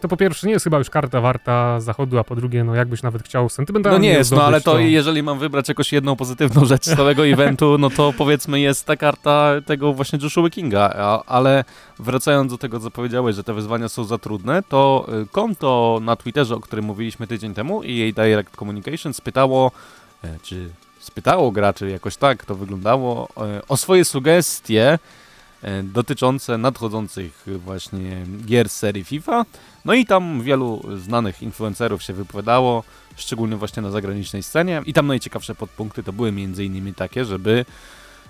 to 0.00 0.08
po 0.08 0.16
pierwsze 0.16 0.46
nie 0.46 0.52
jest 0.52 0.64
chyba 0.64 0.78
już 0.78 0.90
karta 0.90 1.20
warta 1.20 1.80
zachodu, 1.80 2.18
a 2.18 2.24
po 2.24 2.36
drugie, 2.36 2.64
no 2.64 2.74
jakbyś 2.74 3.02
nawet 3.02 3.22
chciał 3.22 3.48
sentymentalnie 3.48 3.98
No 3.98 4.02
nie 4.02 4.10
jest, 4.10 4.32
no 4.32 4.44
ale 4.44 4.60
to, 4.60 4.72
to 4.72 4.78
jeżeli 4.78 5.22
mam 5.22 5.38
wybrać 5.38 5.68
jakąś 5.68 5.92
jedną 5.92 6.16
pozytywną 6.16 6.64
rzecz 6.64 6.84
z 6.84 6.96
całego 6.96 7.26
eventu, 7.34 7.78
no 7.78 7.90
to 7.90 8.12
powiedzmy 8.18 8.60
jest 8.60 8.86
ta 8.86 8.96
karta 8.96 9.50
tego 9.66 9.92
właśnie 9.92 10.18
Joshua 10.22 10.50
Kinga, 10.50 10.88
ale 11.26 11.64
wracając 11.98 12.52
do 12.52 12.58
tego, 12.58 12.80
co 12.80 12.90
powiedziałeś, 12.90 13.36
że 13.36 13.44
te 13.44 13.54
wyzwania 13.54 13.88
są 13.88 14.04
za 14.04 14.18
trudne, 14.18 14.37
to 14.68 15.06
y, 15.22 15.26
konto 15.26 15.98
na 16.02 16.16
Twitterze, 16.16 16.54
o 16.54 16.60
którym 16.60 16.84
mówiliśmy 16.84 17.26
tydzień 17.26 17.54
temu 17.54 17.82
i 17.82 17.96
jej 17.96 18.14
Direct 18.14 18.56
Communication 18.56 19.14
spytało, 19.14 19.72
e, 20.24 20.38
czy 20.42 20.70
spytało 21.00 21.50
graczy 21.50 21.90
jakoś 21.90 22.16
tak 22.16 22.44
to 22.44 22.54
wyglądało, 22.54 23.28
e, 23.36 23.62
o 23.68 23.76
swoje 23.76 24.04
sugestie 24.04 24.98
e, 25.62 25.82
dotyczące 25.82 26.58
nadchodzących 26.58 27.46
właśnie 27.46 28.26
gier 28.46 28.68
serii 28.68 29.04
FIFA. 29.04 29.44
No 29.84 29.94
i 29.94 30.06
tam 30.06 30.42
wielu 30.42 30.82
znanych 30.96 31.42
influencerów 31.42 32.02
się 32.02 32.12
wypowiadało, 32.12 32.84
szczególnie 33.16 33.56
właśnie 33.56 33.82
na 33.82 33.90
zagranicznej 33.90 34.42
scenie. 34.42 34.82
I 34.86 34.92
tam 34.92 35.06
najciekawsze 35.06 35.54
podpunkty 35.54 36.02
to 36.02 36.12
były 36.12 36.28
innymi 36.58 36.94
takie, 36.94 37.24
żeby 37.24 37.64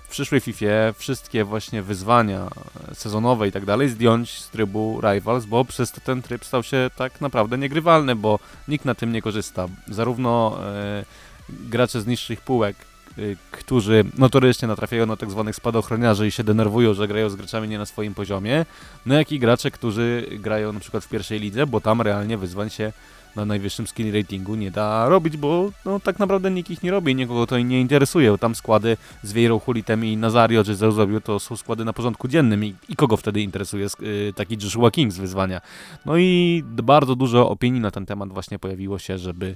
przyszłej 0.09 0.41
FIFA 0.41 0.93
wszystkie 0.97 1.43
właśnie 1.43 1.81
wyzwania 1.81 2.47
sezonowe 2.93 3.47
i 3.47 3.51
tak 3.51 3.65
dalej 3.65 3.89
zdjąć 3.89 4.31
z 4.31 4.49
trybu 4.49 5.01
Rivals, 5.01 5.45
bo 5.45 5.65
przez 5.65 5.91
to 5.91 6.01
ten 6.01 6.21
tryb 6.21 6.45
stał 6.45 6.63
się 6.63 6.89
tak 6.95 7.21
naprawdę 7.21 7.57
niegrywalny, 7.57 8.15
bo 8.15 8.39
nikt 8.67 8.85
na 8.85 8.95
tym 8.95 9.11
nie 9.11 9.21
korzysta. 9.21 9.67
Zarówno 9.87 10.59
e, 10.63 11.05
gracze 11.49 12.01
z 12.01 12.07
niższych 12.07 12.41
półek, 12.41 12.75
e, 13.17 13.21
którzy 13.51 14.05
notorycznie 14.17 14.67
natrafiają 14.67 15.05
na 15.05 15.17
tak 15.17 15.31
zwanych 15.31 15.55
spadochroniarzy 15.55 16.27
i 16.27 16.31
się 16.31 16.43
denerwują, 16.43 16.93
że 16.93 17.07
grają 17.07 17.29
z 17.29 17.35
graczami 17.35 17.67
nie 17.67 17.77
na 17.77 17.85
swoim 17.85 18.13
poziomie, 18.13 18.65
no 19.05 19.15
jak 19.15 19.31
i 19.31 19.39
gracze, 19.39 19.71
którzy 19.71 20.27
grają 20.31 20.73
na 20.73 20.79
przykład 20.79 21.05
w 21.05 21.09
pierwszej 21.09 21.39
lidze, 21.39 21.67
bo 21.67 21.81
tam 21.81 22.01
realnie 22.01 22.37
wyzwań 22.37 22.69
się 22.69 22.93
na 23.39 23.45
najwyższym 23.45 23.87
skill 23.87 24.13
ratingu 24.13 24.55
nie 24.55 24.71
da 24.71 25.09
robić, 25.09 25.37
bo 25.37 25.71
no, 25.85 25.99
tak 25.99 26.19
naprawdę 26.19 26.51
nikt 26.51 26.69
ich 26.69 26.83
nie 26.83 26.91
robi, 26.91 27.15
nikogo 27.15 27.47
to 27.47 27.59
nie 27.59 27.81
interesuje. 27.81 28.37
Tam 28.37 28.55
składy 28.55 28.97
z 29.23 29.33
Vieirą, 29.33 29.59
Hulitem 29.59 30.05
i 30.05 30.17
Nazario 30.17 30.63
czy 30.63 30.75
Zeuzobiu 30.75 31.21
to 31.21 31.39
są 31.39 31.57
składy 31.57 31.85
na 31.85 31.93
porządku 31.93 32.27
dziennym 32.27 32.65
i, 32.65 32.75
i 32.89 32.95
kogo 32.95 33.17
wtedy 33.17 33.41
interesuje 33.41 33.87
y, 34.03 34.33
taki 34.35 34.57
Joshua 34.63 34.91
King 34.91 35.13
z 35.13 35.17
wyzwania. 35.17 35.61
No 36.05 36.17
i 36.17 36.63
bardzo 36.65 37.15
dużo 37.15 37.49
opinii 37.49 37.81
na 37.81 37.91
ten 37.91 38.05
temat 38.05 38.33
właśnie 38.33 38.59
pojawiło 38.59 38.99
się, 38.99 39.17
żeby 39.17 39.55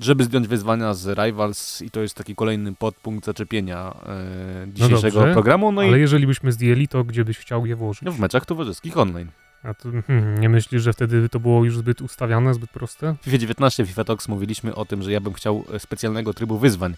żeby 0.00 0.24
zdjąć 0.24 0.48
wyzwania 0.48 0.94
z 0.94 1.18
Rivals 1.18 1.82
i 1.82 1.90
to 1.90 2.00
jest 2.00 2.14
taki 2.14 2.34
kolejny 2.34 2.74
podpunkt 2.74 3.26
zaczepienia 3.26 3.94
e, 4.06 4.72
dzisiejszego 4.72 5.26
no 5.26 5.32
programu. 5.32 5.72
No 5.72 5.82
ale 5.82 5.98
i... 5.98 6.00
jeżeli 6.00 6.26
byśmy 6.26 6.52
zdjęli, 6.52 6.88
to 6.88 7.04
gdzie 7.04 7.24
byś 7.24 7.38
chciał 7.38 7.66
je 7.66 7.76
włożyć? 7.76 8.02
No 8.02 8.12
w 8.12 8.20
meczach 8.20 8.46
towarzyskich 8.46 8.98
online. 8.98 9.28
A 9.62 9.74
to, 9.74 9.88
hmm, 10.06 10.40
nie 10.40 10.48
myślisz, 10.48 10.82
że 10.82 10.92
wtedy 10.92 11.28
to 11.28 11.40
było 11.40 11.64
już 11.64 11.76
zbyt 11.78 12.02
ustawiane, 12.02 12.54
zbyt 12.54 12.70
proste? 12.70 13.14
W 13.20 13.24
FIFA 13.24 13.38
19 13.38 13.86
FIFA 13.86 14.04
Talks 14.04 14.28
mówiliśmy 14.28 14.74
o 14.74 14.84
tym, 14.84 15.02
że 15.02 15.12
ja 15.12 15.20
bym 15.20 15.32
chciał 15.32 15.64
e, 15.72 15.78
specjalnego 15.78 16.34
trybu 16.34 16.58
wyzwań, 16.58 16.94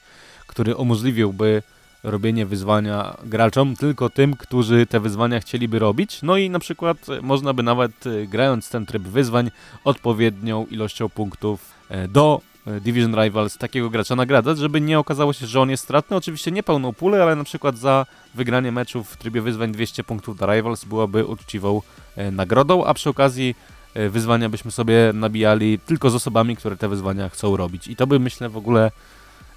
który 0.46 0.76
umożliwiłby 0.76 1.62
robienie 2.02 2.46
wyzwania 2.46 3.16
graczom, 3.24 3.76
tylko 3.76 4.10
tym, 4.10 4.36
którzy 4.36 4.86
te 4.86 5.00
wyzwania 5.00 5.40
chcieliby 5.40 5.78
robić. 5.78 6.22
No 6.22 6.36
i 6.36 6.50
na 6.50 6.58
przykład 6.58 7.08
e, 7.08 7.20
można 7.20 7.54
by 7.54 7.62
nawet 7.62 8.06
e, 8.06 8.26
grając 8.26 8.70
ten 8.70 8.86
tryb 8.86 9.02
wyzwań 9.02 9.50
odpowiednią 9.84 10.66
ilością 10.66 11.08
punktów 11.08 11.72
do 12.08 12.40
Division 12.66 13.14
Rivals 13.14 13.58
takiego 13.58 13.90
gracza 13.90 14.16
nagradzać, 14.16 14.58
żeby 14.58 14.80
nie 14.80 14.98
okazało 14.98 15.32
się, 15.32 15.46
że 15.46 15.60
on 15.60 15.70
jest 15.70 15.84
stratny. 15.84 16.16
Oczywiście 16.16 16.50
nie 16.50 16.62
pełną 16.62 16.92
pulę, 16.92 17.22
ale 17.22 17.36
na 17.36 17.44
przykład 17.44 17.78
za 17.78 18.06
wygranie 18.34 18.72
meczu 18.72 19.04
w 19.04 19.16
trybie 19.16 19.40
wyzwań 19.40 19.72
200 19.72 20.04
punktów 20.04 20.36
dla 20.36 20.54
Rivals 20.54 20.84
byłoby 20.84 21.26
uczciwą 21.26 21.82
e, 22.16 22.30
nagrodą, 22.30 22.84
a 22.84 22.94
przy 22.94 23.10
okazji 23.10 23.54
e, 23.94 24.08
wyzwania 24.08 24.48
byśmy 24.48 24.70
sobie 24.70 25.10
nabijali 25.14 25.78
tylko 25.78 26.10
z 26.10 26.14
osobami, 26.14 26.56
które 26.56 26.76
te 26.76 26.88
wyzwania 26.88 27.28
chcą 27.28 27.56
robić. 27.56 27.88
I 27.88 27.96
to 27.96 28.06
by 28.06 28.18
myślę 28.18 28.48
w 28.48 28.56
ogóle 28.56 28.90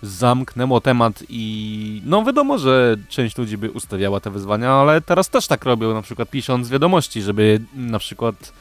zamknęło 0.02 0.82
temat 0.82 1.24
i 1.30 2.02
no 2.06 2.24
wiadomo, 2.24 2.58
że 2.58 2.96
część 3.10 3.38
ludzi 3.38 3.58
by 3.58 3.72
ustawiała 3.72 4.20
te 4.20 4.32
wyzwania, 4.32 4.72
ale 4.72 5.02
teraz 5.02 5.30
też 5.30 5.48
tak 5.48 5.66
robią, 5.66 5.94
na 5.94 6.02
przykład 6.02 6.30
pisząc 6.30 6.70
wiadomości, 6.70 7.22
żeby 7.22 7.62
na 7.76 8.00
przykład 8.00 8.54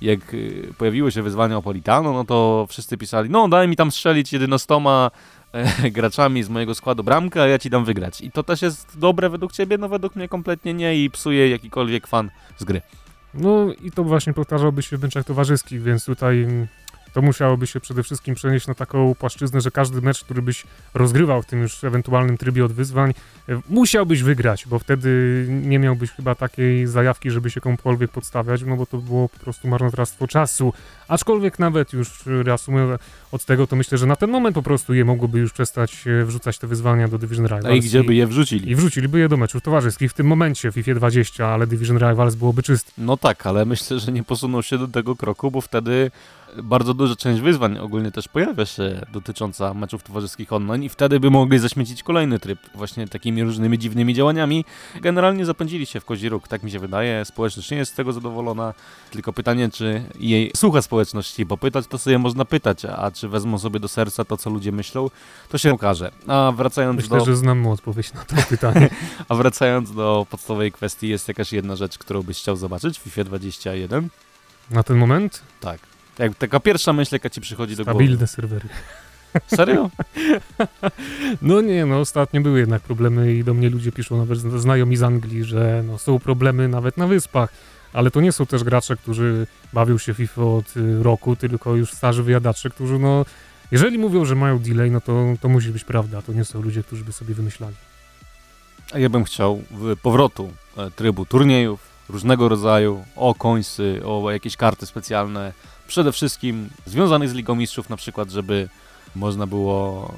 jak 0.00 0.34
y, 0.34 0.74
pojawiły 0.78 1.12
się 1.12 1.22
wyzwania 1.22 1.56
o 1.56 1.62
Politano, 1.62 2.12
no 2.12 2.24
to 2.24 2.66
wszyscy 2.68 2.96
pisali, 2.96 3.30
no 3.30 3.48
daj 3.48 3.68
mi 3.68 3.76
tam 3.76 3.90
strzelić 3.90 4.32
11 4.32 4.74
e, 5.52 5.90
graczami 5.90 6.42
z 6.42 6.48
mojego 6.48 6.74
składu 6.74 7.04
bramkę, 7.04 7.42
a 7.42 7.46
ja 7.46 7.58
ci 7.58 7.70
dam 7.70 7.84
wygrać. 7.84 8.20
I 8.20 8.30
to 8.30 8.42
też 8.42 8.62
jest 8.62 8.98
dobre 8.98 9.30
według 9.30 9.52
ciebie? 9.52 9.78
No 9.78 9.88
według 9.88 10.16
mnie 10.16 10.28
kompletnie 10.28 10.74
nie 10.74 11.04
i 11.04 11.10
psuje 11.10 11.50
jakikolwiek 11.50 12.06
fan 12.06 12.30
z 12.58 12.64
gry. 12.64 12.82
No 13.34 13.66
i 13.82 13.90
to 13.90 14.04
właśnie 14.04 14.32
powtarzałby 14.32 14.82
się 14.82 14.96
w 14.96 15.02
meczach 15.02 15.24
towarzyskich, 15.24 15.82
więc 15.82 16.04
tutaj 16.04 16.46
to 17.12 17.22
musiałoby 17.22 17.66
się 17.66 17.80
przede 17.80 18.02
wszystkim 18.02 18.34
przenieść 18.34 18.66
na 18.66 18.74
taką 18.74 19.14
płaszczyznę, 19.14 19.60
że 19.60 19.70
każdy 19.70 20.00
mecz, 20.00 20.24
który 20.24 20.42
byś 20.42 20.64
rozgrywał 20.94 21.42
w 21.42 21.46
tym 21.46 21.62
już 21.62 21.84
ewentualnym 21.84 22.38
trybie 22.38 22.64
od 22.64 22.72
wyzwań, 22.72 23.14
e, 23.48 23.60
musiałbyś 23.68 24.22
wygrać, 24.22 24.66
bo 24.66 24.78
wtedy 24.78 25.10
nie 25.48 25.78
miałbyś 25.78 26.10
chyba 26.10 26.34
takiej 26.34 26.86
zajawki, 26.86 27.30
żeby 27.30 27.50
się 27.50 27.60
komukolwiek 27.60 28.10
podstawiać, 28.10 28.62
no 28.62 28.76
bo 28.76 28.86
to 28.86 28.98
było 28.98 29.28
po 29.28 29.38
prostu 29.38 29.68
marnotrawstwo 29.68 30.26
czasu. 30.26 30.72
Aczkolwiek 31.08 31.58
nawet 31.58 31.92
już 31.92 32.26
reasumując 32.26 33.00
od 33.32 33.44
tego, 33.44 33.66
to 33.66 33.76
myślę, 33.76 33.98
że 33.98 34.06
na 34.06 34.16
ten 34.16 34.30
moment 34.30 34.54
po 34.54 34.62
prostu 34.62 34.94
je 34.94 35.04
mogłoby 35.04 35.38
już 35.38 35.52
przestać 35.52 36.06
e, 36.06 36.24
wrzucać 36.24 36.58
te 36.58 36.66
wyzwania 36.66 37.08
do 37.08 37.18
Division 37.18 37.46
Rivals. 37.46 37.66
A 37.66 37.70
i 37.70 37.80
gdzie 37.80 38.04
by 38.04 38.14
je 38.14 38.26
wrzucili? 38.26 38.70
I 38.70 38.76
wrzuciliby 38.76 39.18
je 39.18 39.28
do 39.28 39.36
meczów 39.36 39.62
towarzyskich 39.62 40.10
w 40.10 40.14
tym 40.14 40.26
momencie 40.26 40.70
w 40.70 40.74
FIFA 40.74 40.94
20, 40.94 41.46
ale 41.46 41.66
Division 41.66 41.98
Rivals 41.98 42.34
byłoby 42.34 42.62
czyste. 42.62 42.92
No 42.98 43.16
tak, 43.16 43.46
ale 43.46 43.64
myślę, 43.64 43.98
że 43.98 44.12
nie 44.12 44.22
posuną 44.22 44.62
się 44.62 44.78
do 44.78 44.88
tego 44.88 45.16
kroku, 45.16 45.50
bo 45.50 45.60
wtedy 45.60 46.10
bardzo 46.62 46.94
duża 46.94 47.16
część 47.16 47.40
wyzwań 47.40 47.78
ogólnie 47.78 48.10
też 48.10 48.28
pojawia 48.28 48.66
się 48.66 49.06
dotycząca 49.12 49.74
meczów 49.74 50.02
towarzyskich 50.02 50.52
online 50.52 50.82
i 50.82 50.88
wtedy 50.88 51.20
by 51.20 51.30
mogli 51.30 51.58
zaśmiecić 51.58 52.02
kolejny 52.02 52.38
tryb 52.38 52.58
właśnie 52.74 53.08
takimi 53.08 53.42
różnymi 53.42 53.78
dziwnymi 53.78 54.14
działaniami. 54.14 54.64
Generalnie 55.00 55.44
zapędzili 55.46 55.86
się 55.86 56.00
w 56.00 56.04
kozi 56.04 56.28
róg, 56.28 56.48
tak 56.48 56.62
mi 56.62 56.70
się 56.70 56.78
wydaje. 56.78 57.24
Społeczność 57.24 57.70
nie 57.70 57.76
jest 57.76 57.92
z 57.92 57.94
tego 57.94 58.12
zadowolona, 58.12 58.74
tylko 59.10 59.32
pytanie, 59.32 59.68
czy 59.70 60.02
jej 60.20 60.50
słucha 60.56 60.82
społeczności, 60.82 61.44
bo 61.46 61.56
pytać 61.56 61.86
to 61.86 61.98
sobie 61.98 62.18
można 62.18 62.44
pytać, 62.44 62.84
a 62.84 63.10
czy 63.10 63.28
wezmą 63.28 63.58
sobie 63.58 63.80
do 63.80 63.88
serca 63.88 64.24
to, 64.24 64.36
co 64.36 64.50
ludzie 64.50 64.72
myślą, 64.72 65.10
to 65.48 65.58
się 65.58 65.72
okaże. 65.72 66.10
A 66.26 66.52
wracając 66.56 66.96
Myślę, 66.96 67.18
do... 67.18 67.24
że 67.24 67.36
znam 67.36 67.66
odpowiedź 67.66 68.12
na 68.12 68.24
to 68.24 68.36
pytanie. 68.48 68.90
a 69.28 69.34
wracając 69.34 69.94
do 69.94 70.26
podstawowej 70.30 70.72
kwestii, 70.72 71.08
jest 71.08 71.28
jakaś 71.28 71.52
jedna 71.52 71.76
rzecz, 71.76 71.98
którą 71.98 72.22
byś 72.22 72.38
chciał 72.38 72.56
zobaczyć 72.56 72.98
w 72.98 73.02
FIFA 73.02 73.24
21? 73.24 74.08
Na 74.70 74.82
ten 74.82 74.96
moment? 74.96 75.42
Tak. 75.60 75.89
Jak 76.20 76.34
taka 76.34 76.60
pierwsza 76.60 76.92
myśl, 76.92 77.14
jaka 77.14 77.30
ci 77.30 77.40
przychodzi 77.40 77.76
do 77.76 77.84
głowy. 77.84 77.98
Stabilne 77.98 78.26
serwery. 78.26 78.68
Serio? 79.46 79.90
No 81.42 81.60
nie, 81.60 81.86
no 81.86 81.98
ostatnio 81.98 82.40
były 82.40 82.58
jednak 82.60 82.82
problemy 82.82 83.34
i 83.34 83.44
do 83.44 83.54
mnie 83.54 83.70
ludzie 83.70 83.92
piszą, 83.92 84.18
nawet 84.18 84.38
znajomi 84.38 84.96
z 84.96 85.02
Anglii, 85.02 85.44
że 85.44 85.84
no, 85.86 85.98
są 85.98 86.18
problemy 86.18 86.68
nawet 86.68 86.96
na 86.96 87.06
wyspach, 87.06 87.52
ale 87.92 88.10
to 88.10 88.20
nie 88.20 88.32
są 88.32 88.46
też 88.46 88.64
gracze, 88.64 88.96
którzy 88.96 89.46
bawią 89.72 89.98
się 89.98 90.14
FIFA 90.14 90.42
od 90.42 90.76
y, 90.76 91.02
roku, 91.02 91.36
tylko 91.36 91.76
już 91.76 91.92
starzy 91.92 92.22
wyjadacze, 92.22 92.70
którzy 92.70 92.98
no, 92.98 93.24
jeżeli 93.70 93.98
mówią, 93.98 94.24
że 94.24 94.34
mają 94.34 94.58
delay, 94.58 94.90
no 94.90 95.00
to, 95.00 95.24
to 95.40 95.48
musi 95.48 95.68
być 95.68 95.84
prawda, 95.84 96.22
to 96.22 96.32
nie 96.32 96.44
są 96.44 96.62
ludzie, 96.62 96.82
którzy 96.82 97.04
by 97.04 97.12
sobie 97.12 97.34
wymyślali. 97.34 97.76
A 98.92 98.98
ja 98.98 99.08
bym 99.08 99.24
chciał 99.24 99.62
powrotu 100.02 100.52
e, 100.76 100.90
trybu 100.90 101.26
turniejów 101.26 101.80
różnego 102.08 102.48
rodzaju, 102.48 103.04
o 103.16 103.34
końsy, 103.34 104.00
o 104.04 104.30
jakieś 104.30 104.56
karty 104.56 104.86
specjalne, 104.86 105.52
przede 105.90 106.12
wszystkim 106.12 106.70
związanych 106.86 107.28
z 107.28 107.32
Ligą 107.32 107.54
Mistrzów 107.54 107.90
na 107.90 107.96
przykład, 107.96 108.30
żeby 108.30 108.68
można 109.14 109.46
było 109.46 110.14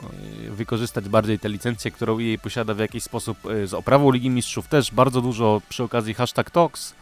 e, 0.46 0.50
wykorzystać 0.50 1.08
bardziej 1.08 1.38
tę 1.38 1.48
licencję, 1.48 1.90
którą 1.90 2.18
jej 2.18 2.38
posiada 2.38 2.74
w 2.74 2.78
jakiś 2.78 3.02
sposób 3.04 3.38
e, 3.46 3.66
z 3.66 3.74
oprawą 3.74 4.10
Ligi 4.10 4.30
Mistrzów. 4.30 4.68
Też 4.68 4.90
bardzo 4.90 5.20
dużo 5.20 5.62
przy 5.68 5.82
okazji 5.82 6.14
hashtag 6.14 6.50
Talks 6.50 6.94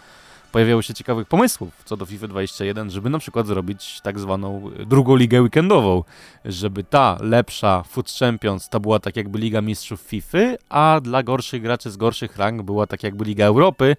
pojawiało 0.52 0.82
się 0.82 0.94
ciekawych 0.94 1.28
pomysłów 1.28 1.82
co 1.84 1.96
do 1.96 2.06
FIFA 2.06 2.28
21, 2.28 2.90
żeby 2.90 3.10
na 3.10 3.18
przykład 3.18 3.46
zrobić 3.46 4.00
tak 4.02 4.18
zwaną 4.18 4.70
drugą 4.86 5.16
ligę 5.16 5.42
weekendową, 5.42 6.04
żeby 6.44 6.84
ta 6.84 7.18
lepsza 7.20 7.82
Foot 7.82 8.12
Champions 8.18 8.68
to 8.68 8.80
była 8.80 8.98
tak 8.98 9.16
jakby 9.16 9.38
Liga 9.38 9.60
Mistrzów 9.60 10.00
FIFA, 10.00 10.38
a 10.68 11.00
dla 11.02 11.22
gorszych 11.22 11.62
graczy 11.62 11.90
z 11.90 11.96
gorszych 11.96 12.36
rang 12.36 12.62
była 12.62 12.86
tak 12.86 13.02
jakby 13.02 13.24
Liga 13.24 13.46
Europy 13.46 13.96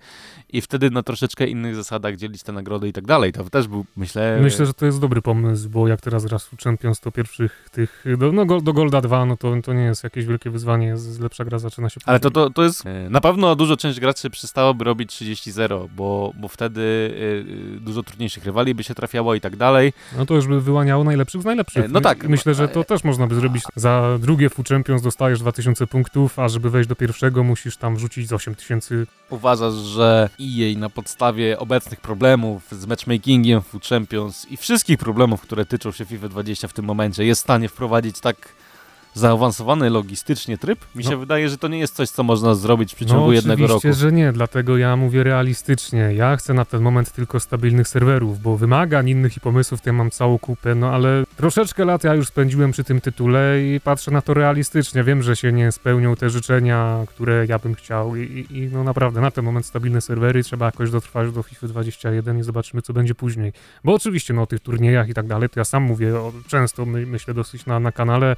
i 0.54 0.62
wtedy 0.62 0.90
na 0.90 1.04
troszeczkę 1.04 1.48
innych 1.48 1.76
zasadach 1.76 2.16
dzielić 2.16 2.44
te 2.44 2.52
nagrody 2.52 2.88
i 2.88 2.94
tak 2.94 3.06
dalej. 3.06 3.34
To 3.34 3.50
też 3.50 3.68
był, 3.68 3.86
myślę... 3.96 4.40
Myślę, 4.42 4.66
że 4.66 4.74
to 4.74 4.86
jest 4.86 5.00
dobry 5.00 5.22
pomysł, 5.22 5.70
bo 5.70 5.88
jak 5.88 6.02
teraz 6.02 6.26
raz 6.26 6.46
Foot 6.46 6.62
Champions 6.62 7.00
to 7.00 7.12
pierwszych 7.12 7.70
tych, 7.72 8.06
do, 8.18 8.32
no 8.32 8.62
do 8.62 8.74
Golda 8.74 9.02
2, 9.02 9.26
no 9.26 9.38
to, 9.38 9.54
to 9.64 9.74
nie 9.74 9.84
jest 9.84 10.04
jakieś 10.04 10.26
wielkie 10.26 10.50
wyzwanie, 10.50 10.98
z 10.98 11.20
lepsza 11.20 11.46
gra 11.46 11.60
zaczyna 11.60 11.90
się... 11.90 12.02
Ale 12.06 12.20
to, 12.20 12.32
to, 12.32 12.50
to 12.50 12.64
jest... 12.64 12.86
E, 12.86 13.10
na 13.10 13.22
pewno 13.22 13.56
dużo 13.56 13.78
część 13.78 14.00
graczy 14.00 14.30
przestałaby 14.30 14.84
robić 14.84 15.10
30-0, 15.10 15.88
bo 15.96 16.34
bo 16.42 16.48
wtedy 16.48 16.82
y, 16.82 17.76
y, 17.78 17.80
dużo 17.80 18.04
trudniejszych 18.04 18.46
rywali 18.46 18.76
by 18.76 18.84
się 18.84 18.96
trafiało 18.96 19.36
i 19.36 19.42
tak 19.42 19.56
dalej. 19.56 19.94
No 20.18 20.26
to 20.26 20.34
już 20.34 20.48
by 20.48 20.62
wyłaniało 20.62 21.04
najlepszych 21.04 21.42
z 21.42 21.46
najlepszych. 21.46 21.92
No 21.92 22.02
tak. 22.02 22.28
Myślę, 22.30 22.54
że 22.54 22.68
to 22.68 22.84
też 22.84 23.04
można 23.04 23.28
by 23.28 23.36
zrobić. 23.36 23.64
Za 23.76 24.18
drugie 24.20 24.50
Food 24.50 24.70
Champions 24.70 25.02
dostajesz 25.02 25.40
2000 25.40 25.88
punktów, 25.88 26.40
a 26.40 26.50
żeby 26.50 26.70
wejść 26.70 26.90
do 26.90 26.96
pierwszego 26.96 27.44
musisz 27.44 27.78
tam 27.78 27.96
wrzucić 27.96 28.28
z 28.28 28.34
8000. 28.34 28.96
Uważasz, 29.30 29.74
że 29.74 30.30
EA 30.42 30.80
na 30.80 30.90
podstawie 30.90 31.60
obecnych 31.60 32.02
problemów 32.02 32.64
z 32.72 32.86
matchmakingiem 32.86 33.62
Food 33.62 33.86
Champions 33.86 34.48
i 34.52 34.58
wszystkich 34.58 34.98
problemów, 34.98 35.42
które 35.42 35.66
tyczą 35.66 35.92
się 35.92 36.06
FIFA 36.06 36.28
20 36.28 36.68
w 36.68 36.74
tym 36.74 36.86
momencie, 36.86 37.26
jest 37.26 37.42
w 37.42 37.44
stanie 37.44 37.70
wprowadzić 37.70 38.20
tak 38.20 38.54
zaawansowany 39.14 39.90
logistycznie 39.90 40.58
tryb, 40.58 40.86
mi 40.96 41.04
się 41.04 41.12
no. 41.12 41.18
wydaje, 41.18 41.50
że 41.50 41.58
to 41.58 41.68
nie 41.68 41.80
jest 41.80 41.96
coś, 41.96 42.10
co 42.10 42.24
można 42.24 42.56
zrobić 42.56 42.94
w 42.94 42.96
przeciągu 42.96 43.26
no, 43.26 43.32
jednego 43.34 43.62
roku. 43.62 43.78
Oczywiście, 43.78 44.02
że 44.02 44.12
nie, 44.12 44.34
dlatego 44.34 44.78
ja 44.78 44.96
mówię 44.96 45.24
realistycznie. 45.24 46.14
Ja 46.14 46.36
chcę 46.36 46.54
na 46.54 46.66
ten 46.66 46.82
moment 46.82 47.12
tylko 47.12 47.40
stabilnych 47.40 47.88
serwerów, 47.88 48.42
bo 48.42 48.58
wymagań 48.58 49.10
innych 49.10 49.38
i 49.38 49.40
pomysłów 49.40 49.82
to 49.82 49.90
ja 49.90 49.94
mam 49.94 50.12
całą 50.12 50.40
kupę, 50.40 50.76
no 50.76 50.90
ale 50.90 51.24
troszeczkę 51.38 51.86
lat 51.86 52.04
ja 52.04 52.16
już 52.16 52.28
spędziłem 52.28 52.72
przy 52.72 52.84
tym 52.84 53.02
tytule 53.02 53.62
i 53.62 53.80
patrzę 53.80 54.12
na 54.12 54.22
to 54.22 54.34
realistycznie. 54.34 55.04
Wiem, 55.04 55.24
że 55.24 55.36
się 55.36 55.52
nie 55.52 55.72
spełnią 55.72 56.16
te 56.16 56.30
życzenia, 56.30 57.06
które 57.08 57.46
ja 57.50 57.60
bym 57.60 57.76
chciał 57.76 58.16
i, 58.16 58.46
i 58.50 58.70
no 58.74 58.84
naprawdę 58.84 59.22
na 59.22 59.32
ten 59.32 59.46
moment 59.46 59.66
stabilne 59.66 60.02
serwery, 60.02 60.44
trzeba 60.44 60.66
jakoś 60.66 60.92
dotrwać 60.92 61.32
do 61.32 61.44
FIFA 61.44 61.68
21 61.68 62.40
i 62.40 62.44
zobaczymy, 62.44 62.82
co 62.82 62.94
będzie 62.94 63.16
później. 63.16 63.54
Bo 63.84 63.94
oczywiście, 63.94 64.34
no 64.34 64.42
o 64.42 64.46
tych 64.46 64.60
turniejach 64.60 65.10
i 65.10 65.14
tak 65.14 65.28
dalej, 65.28 65.50
to 65.50 65.60
ja 65.60 65.66
sam 65.66 65.84
mówię 65.84 66.20
o, 66.20 66.34
często, 66.48 66.86
my, 66.86 67.06
myślę 67.06 67.34
dosyć 67.34 67.66
na, 67.66 67.80
na 67.80 67.92
kanale, 67.92 68.36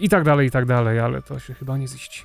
i 0.00 0.08
tak 0.08 0.24
dalej, 0.24 0.48
i 0.48 0.50
tak 0.50 0.66
dalej, 0.66 1.00
ale 1.00 1.22
to 1.22 1.38
się 1.38 1.54
chyba 1.54 1.78
nie 1.78 1.88
ziści. 1.88 2.22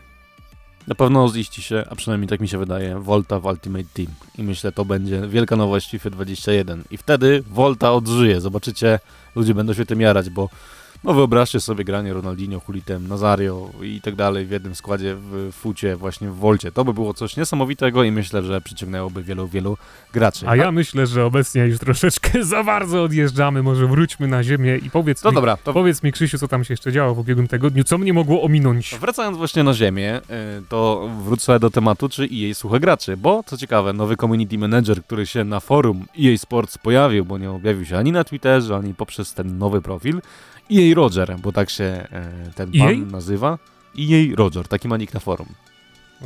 Na 0.87 0.95
pewno 0.95 1.29
ziści 1.29 1.61
się, 1.61 1.83
a 1.89 1.95
przynajmniej 1.95 2.29
tak 2.29 2.39
mi 2.39 2.47
się 2.47 2.57
wydaje, 2.57 2.99
Volta 2.99 3.39
w 3.39 3.45
Ultimate 3.45 3.85
Team. 3.93 4.07
I 4.37 4.43
myślę, 4.43 4.71
to 4.71 4.85
będzie 4.85 5.27
wielka 5.27 5.55
nowość 5.55 5.91
FIFA 5.91 6.09
21. 6.09 6.83
I 6.91 6.97
wtedy 6.97 7.43
Volta 7.47 7.93
odżyje. 7.93 8.41
Zobaczycie, 8.41 8.99
ludzie 9.35 9.53
będą 9.53 9.73
się 9.73 9.85
tym 9.85 10.01
jarać, 10.01 10.29
bo 10.29 10.49
no 11.05 11.13
wyobraźcie 11.13 11.59
sobie 11.59 11.83
granie 11.83 12.13
Ronaldinho, 12.13 12.59
Hulitem, 12.59 13.07
Nazario 13.07 13.69
i 13.81 14.01
tak 14.01 14.15
dalej 14.15 14.45
w 14.45 14.51
jednym 14.51 14.75
składzie 14.75 15.15
w 15.19 15.51
fucie, 15.51 15.95
właśnie 15.95 16.29
w 16.29 16.35
Wolcie. 16.35 16.71
To 16.71 16.85
by 16.85 16.93
było 16.93 17.13
coś 17.13 17.37
niesamowitego 17.37 18.03
i 18.03 18.11
myślę, 18.11 18.43
że 18.43 18.61
przyciągnęłoby 18.61 19.23
wielu, 19.23 19.47
wielu 19.47 19.77
graczy. 20.13 20.47
A 20.47 20.55
ja 20.55 20.71
myślę, 20.71 21.07
że 21.07 21.25
obecnie 21.25 21.65
już 21.65 21.79
troszeczkę 21.79 22.43
za 22.53 22.63
bardzo 22.63 23.03
odjeżdżamy. 23.03 23.63
Może 23.63 23.87
wróćmy 23.87 24.27
na 24.27 24.43
ziemię 24.43 24.77
i 24.77 24.89
powiedz 24.89 25.21
to 25.21 25.29
mi, 25.29 25.35
dobra, 25.35 25.57
to... 25.57 25.73
powiedz 25.73 26.03
mi, 26.03 26.11
Krzysiu, 26.11 26.37
co 26.37 26.47
tam 26.47 26.63
się 26.63 26.73
jeszcze 26.73 26.91
działo 26.91 27.15
w 27.15 27.19
ubiegłym 27.19 27.47
tygodniu, 27.47 27.83
co 27.83 27.97
mnie 27.97 28.13
mogło 28.13 28.41
ominąć? 28.41 28.95
Wracając 29.01 29.37
właśnie 29.37 29.63
na 29.63 29.73
ziemię, 29.73 30.17
y, 30.17 30.21
to 30.69 31.09
wrócę 31.23 31.59
do 31.59 31.69
tematu, 31.69 32.09
czy 32.09 32.23
EA 32.23 32.53
słucha 32.53 32.79
graczy, 32.79 33.17
bo 33.17 33.43
co 33.45 33.57
ciekawe, 33.57 33.93
nowy 33.93 34.15
community 34.17 34.57
manager, 34.57 35.03
który 35.03 35.25
się 35.25 35.43
na 35.43 35.59
forum 35.59 36.05
EA 36.19 36.37
Sports 36.37 36.77
pojawił, 36.77 37.25
bo 37.25 37.37
nie 37.37 37.51
objawił 37.51 37.85
się 37.85 37.97
ani 37.97 38.11
na 38.11 38.23
Twitterze, 38.23 38.75
ani 38.75 38.93
poprzez 38.93 39.33
ten 39.33 39.57
nowy 39.57 39.81
profil, 39.81 40.21
EA 40.71 40.95
Roger, 40.95 41.37
bo 41.39 41.51
tak 41.51 41.69
się 41.69 41.83
e, 41.83 42.51
ten 42.55 42.71
EA? 42.75 42.85
pan 42.85 43.11
nazywa. 43.11 43.57
EA 43.99 44.35
Roger, 44.35 44.67
taki 44.67 44.87
ma 44.87 44.97
nick 44.97 45.13
na 45.13 45.19
forum. 45.19 45.47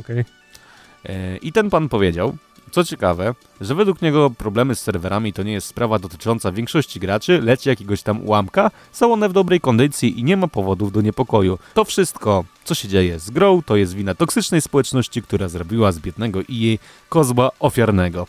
Okej. 0.00 0.20
Okay. 0.20 1.14
E, 1.14 1.36
I 1.36 1.52
ten 1.52 1.70
pan 1.70 1.88
powiedział, 1.88 2.36
co 2.70 2.84
ciekawe, 2.84 3.34
że 3.60 3.74
według 3.74 4.02
niego 4.02 4.30
problemy 4.30 4.74
z 4.74 4.80
serwerami 4.80 5.32
to 5.32 5.42
nie 5.42 5.52
jest 5.52 5.66
sprawa 5.66 5.98
dotycząca 5.98 6.52
większości 6.52 7.00
graczy, 7.00 7.40
lecz 7.42 7.66
jakiegoś 7.66 8.02
tam 8.02 8.22
ułamka, 8.24 8.70
są 8.92 9.12
one 9.12 9.28
w 9.28 9.32
dobrej 9.32 9.60
kondycji 9.60 10.20
i 10.20 10.24
nie 10.24 10.36
ma 10.36 10.48
powodów 10.48 10.92
do 10.92 11.00
niepokoju. 11.00 11.58
To 11.74 11.84
wszystko, 11.84 12.44
co 12.64 12.74
się 12.74 12.88
dzieje 12.88 13.18
z 13.18 13.30
grą, 13.30 13.62
to 13.62 13.76
jest 13.76 13.94
wina 13.94 14.14
toksycznej 14.14 14.60
społeczności, 14.60 15.22
która 15.22 15.48
zrobiła 15.48 15.92
z 15.92 15.98
biednego 15.98 16.40
EA 16.40 16.76
kozła 17.08 17.50
ofiarnego. 17.60 18.26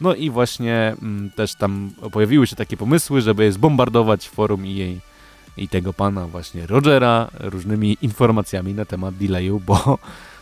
No 0.00 0.14
i 0.14 0.30
właśnie 0.30 0.96
mm, 1.02 1.30
też 1.30 1.54
tam 1.54 1.90
pojawiły 2.12 2.46
się 2.46 2.56
takie 2.56 2.76
pomysły, 2.76 3.20
żeby 3.20 3.52
zbombardować 3.52 4.28
forum 4.28 4.64
EA 4.64 5.09
i 5.56 5.68
tego 5.68 5.92
pana 5.92 6.26
właśnie 6.26 6.66
Rogera 6.66 7.28
różnymi 7.40 7.96
informacjami 8.02 8.74
na 8.74 8.84
temat 8.84 9.14
delayu, 9.14 9.60
bo 9.66 9.98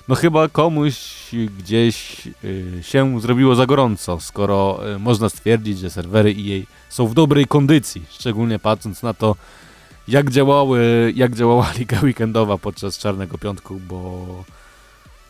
no 0.08 0.14
chyba 0.14 0.48
komuś 0.48 1.28
gdzieś 1.58 2.26
y, 2.44 2.78
się 2.82 3.20
zrobiło 3.20 3.54
za 3.54 3.66
gorąco, 3.66 4.20
skoro 4.20 4.80
y, 4.94 4.98
można 4.98 5.28
stwierdzić, 5.28 5.78
że 5.78 5.90
serwery 5.90 6.30
EA 6.30 6.62
są 6.88 7.06
w 7.06 7.14
dobrej 7.14 7.46
kondycji, 7.46 8.02
szczególnie 8.10 8.58
patrząc 8.58 9.02
na 9.02 9.14
to, 9.14 9.36
jak 10.08 10.30
działały, 10.30 11.12
jak 11.16 11.34
działała 11.34 11.72
Liga 11.78 12.00
Weekendowa 12.02 12.58
podczas 12.58 12.98
Czarnego 12.98 13.38
Piątku, 13.38 13.80
bo 13.88 14.26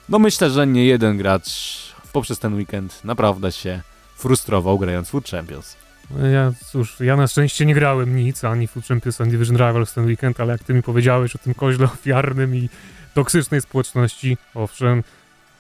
no 0.09 0.19
myślę, 0.19 0.51
że 0.51 0.67
nie 0.67 0.85
jeden 0.85 1.19
gracz 1.19 1.79
poprzez 2.13 2.39
ten 2.39 2.55
weekend 2.55 3.05
naprawdę 3.05 3.53
się 3.53 3.83
frustrował 4.17 4.79
grając 4.79 5.09
Food 5.09 5.29
Champions. 5.29 5.88
Ja, 6.11 6.53
cóż, 6.67 7.01
ja 7.01 7.17
na 7.17 7.27
szczęście 7.27 7.67
nie 7.67 7.75
grałem 7.75 8.17
nic, 8.17 8.45
ani 8.45 8.67
Food 8.67 8.87
Champions, 8.87 9.21
ani 9.21 9.31
Division 9.31 9.57
Rivals 9.57 9.95
ten 9.95 10.07
weekend, 10.07 10.41
ale 10.41 10.53
jak 10.53 10.65
ty 10.65 10.75
mi 10.75 10.83
powiedziałeś 10.83 11.37
o 11.37 11.39
tym 11.39 11.55
koźle 11.55 11.85
ofiarnym 11.85 12.55
i 12.57 12.69
toksycznej 13.15 13.61
społeczności, 13.61 14.37
owszem, 14.55 15.03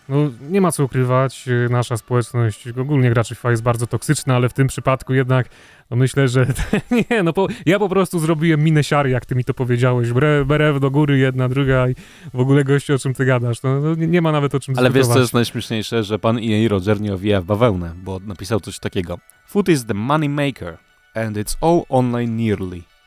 no 0.08 0.16
nie 0.50 0.60
ma 0.60 0.72
co 0.72 0.84
ukrywać, 0.84 1.48
y, 1.48 1.68
nasza 1.70 1.96
społeczność, 1.96 2.68
ogólnie 2.68 3.10
graczy 3.10 3.34
FIFA 3.34 3.50
jest 3.50 3.62
bardzo 3.62 3.86
toksyczna, 3.86 4.36
ale 4.36 4.48
w 4.48 4.52
tym 4.52 4.66
przypadku 4.66 5.14
jednak 5.14 5.48
no 5.90 5.96
myślę, 5.96 6.28
że 6.28 6.46
nie, 7.10 7.22
no 7.22 7.32
po, 7.32 7.46
ja 7.66 7.78
po 7.78 7.88
prostu 7.88 8.18
zrobiłem 8.18 8.64
minę 8.64 8.84
siary, 8.84 9.10
jak 9.10 9.26
ty 9.26 9.34
mi 9.34 9.44
to 9.44 9.54
powiedziałeś, 9.54 10.12
brew 10.46 10.80
do 10.80 10.90
góry, 10.90 11.18
jedna, 11.18 11.48
druga 11.48 11.88
i 11.88 11.94
w 12.34 12.40
ogóle 12.40 12.64
gościu, 12.64 12.94
o 12.94 12.98
czym 12.98 13.14
ty 13.14 13.24
gadasz, 13.24 13.62
no, 13.62 13.80
no 13.80 13.94
nie, 13.94 14.06
nie, 14.06 14.22
ma 14.22 14.32
nawet 14.32 14.54
o 14.54 14.60
czym 14.60 14.74
Ale 14.78 14.90
wiesz, 14.90 15.06
co 15.06 15.20
jest 15.20 15.34
najśmieszniejsze, 15.34 16.04
że 16.04 16.18
pan 16.18 16.38
EA 16.38 16.68
Roger 16.68 17.00
nie 17.00 17.14
owija 17.14 17.40
w 17.40 17.44
bawełnę, 17.44 17.92
bo 18.04 18.20
napisał 18.26 18.60
coś 18.60 18.78
takiego. 18.78 19.18
Food 19.46 19.68
is 19.68 19.86
the 19.86 19.94
money 19.94 20.28
maker 20.28 20.78
and 21.14 21.36
it's 21.36 21.56
all 21.60 21.82
online 21.88 22.36
nearly. 22.36 22.97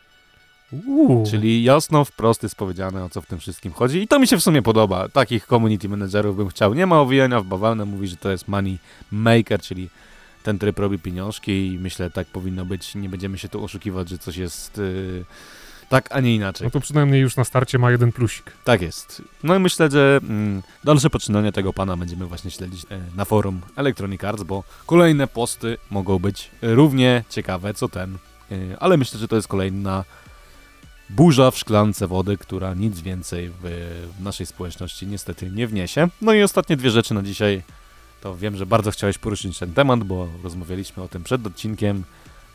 Uuu. 0.72 1.26
Czyli 1.32 1.64
jasno, 1.64 2.06
wprost 2.06 2.44
jest 2.44 2.56
powiedziane, 2.56 3.04
o 3.04 3.10
co 3.10 3.22
w 3.22 3.26
tym 3.26 3.40
wszystkim 3.40 3.74
chodzi 3.74 4.02
i 4.02 4.08
to 4.08 4.20
mi 4.20 4.28
się 4.28 4.38
w 4.38 4.44
sumie 4.44 4.62
podoba. 4.62 5.10
Takich 5.10 5.48
community 5.48 5.90
managerów 5.90 6.38
bym 6.38 6.50
chciał. 6.50 6.74
Nie 6.74 6.86
ma 6.86 7.02
owijania 7.02 7.42
w 7.42 7.46
bawełnę, 7.46 7.86
mówi, 7.86 8.08
że 8.08 8.18
to 8.18 8.32
jest 8.32 8.48
money 8.48 8.78
maker, 9.12 9.62
czyli 9.62 9.90
ten 10.44 10.60
tryb 10.60 10.80
robi 10.80 11.00
pieniążki 11.00 11.68
i 11.68 11.80
myślę, 11.80 12.10
tak 12.10 12.28
powinno 12.28 12.66
być. 12.66 12.96
Nie 12.96 13.10
będziemy 13.10 13.38
się 13.38 13.50
tu 13.50 13.64
oszukiwać, 13.64 14.10
że 14.10 14.18
coś 14.18 14.38
jest 14.38 14.78
yy, 14.78 15.26
tak, 15.92 16.08
a 16.12 16.20
nie 16.20 16.36
inaczej. 16.36 16.68
No 16.68 16.72
to 16.72 16.80
przynajmniej 16.80 17.22
już 17.22 17.36
na 17.36 17.44
starcie 17.44 17.78
ma 17.80 17.92
jeden 17.92 18.12
plusik. 18.12 18.52
Tak 18.64 18.82
jest. 18.82 19.22
No 19.44 19.56
i 19.56 19.60
myślę, 19.60 19.90
że 19.92 20.20
mm, 20.24 20.64
dalsze 20.84 21.10
poczynania 21.10 21.52
tego 21.52 21.74
pana 21.74 21.98
będziemy 21.98 22.26
właśnie 22.26 22.52
śledzić 22.52 22.86
e, 22.90 23.00
na 23.16 23.26
forum 23.26 23.62
Electronic 23.76 24.24
Arts, 24.24 24.44
bo 24.44 24.64
kolejne 24.86 25.28
posty 25.28 25.78
mogą 25.90 26.20
być 26.20 26.52
równie 26.62 27.24
ciekawe 27.30 27.74
co 27.74 27.90
ten. 27.90 28.18
E, 28.52 28.56
ale 28.80 28.98
myślę, 28.98 29.20
że 29.20 29.28
to 29.28 29.36
jest 29.36 29.48
kolejna 29.48 30.04
burza 31.16 31.52
w 31.52 31.58
szklance 31.58 32.08
wody, 32.08 32.38
która 32.38 32.74
nic 32.74 33.02
więcej 33.02 33.50
w, 33.50 33.56
w 34.20 34.24
naszej 34.24 34.46
społeczności 34.46 35.08
niestety 35.08 35.52
nie 35.52 35.68
wniesie. 35.68 36.08
No 36.22 36.34
i 36.34 36.44
ostatnie 36.44 36.78
dwie 36.78 36.92
rzeczy 36.92 37.14
na 37.14 37.24
dzisiaj 37.24 37.64
to 38.22 38.36
wiem, 38.38 38.56
że 38.56 38.66
bardzo 38.66 38.92
chciałeś 38.92 39.18
poruszyć 39.18 39.60
ten 39.60 39.74
temat, 39.74 40.04
bo 40.04 40.28
rozmawialiśmy 40.44 41.04
o 41.04 41.08
tym 41.08 41.24
przed 41.24 41.48
odcinkiem, 41.48 42.04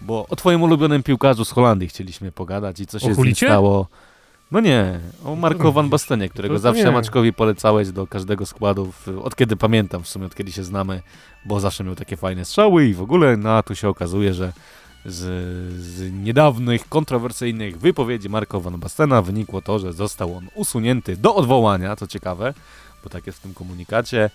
bo 0.00 0.26
o 0.28 0.36
twoim 0.36 0.62
ulubionym 0.62 1.02
piłkarzu 1.02 1.44
z 1.44 1.50
Holandii 1.50 1.88
chcieliśmy 1.88 2.32
pogadać 2.32 2.80
i 2.80 2.86
co 2.86 2.98
się 2.98 3.14
z 3.14 3.18
nim 3.18 3.34
stało. 3.34 3.86
No 4.50 4.60
nie, 4.60 5.00
o 5.24 5.36
Marko 5.36 5.72
Van 5.72 5.88
Bastenie, 5.88 6.28
którego 6.28 6.58
zawsze 6.58 6.90
Maczkowi 6.92 7.32
polecałeś 7.32 7.90
do 7.90 8.06
każdego 8.06 8.46
składu, 8.46 8.92
od 9.22 9.36
kiedy 9.36 9.56
pamiętam 9.56 10.02
w 10.02 10.08
sumie, 10.08 10.26
od 10.26 10.34
kiedy 10.34 10.52
się 10.52 10.64
znamy, 10.64 11.02
bo 11.44 11.60
zawsze 11.60 11.84
miał 11.84 11.94
takie 11.94 12.16
fajne 12.16 12.44
strzały 12.44 12.86
i 12.86 12.94
w 12.94 13.02
ogóle, 13.02 13.36
no 13.36 13.50
a 13.50 13.62
tu 13.62 13.74
się 13.74 13.88
okazuje, 13.88 14.34
że 14.34 14.52
z, 15.06 15.18
z 15.80 16.12
niedawnych, 16.12 16.88
kontrowersyjnych 16.88 17.78
wypowiedzi 17.78 18.28
Marko 18.28 18.60
Van 18.60 18.80
Bastena 18.80 19.22
wynikło 19.22 19.62
to, 19.62 19.78
że 19.78 19.92
został 19.92 20.36
on 20.36 20.48
usunięty 20.54 21.16
do 21.16 21.34
odwołania, 21.34 21.96
co 21.96 22.06
ciekawe, 22.06 22.54
bo 23.04 23.10
tak 23.10 23.26
jest 23.26 23.38
w 23.38 23.42
tym 23.42 23.54
komunikacie. 23.54 24.30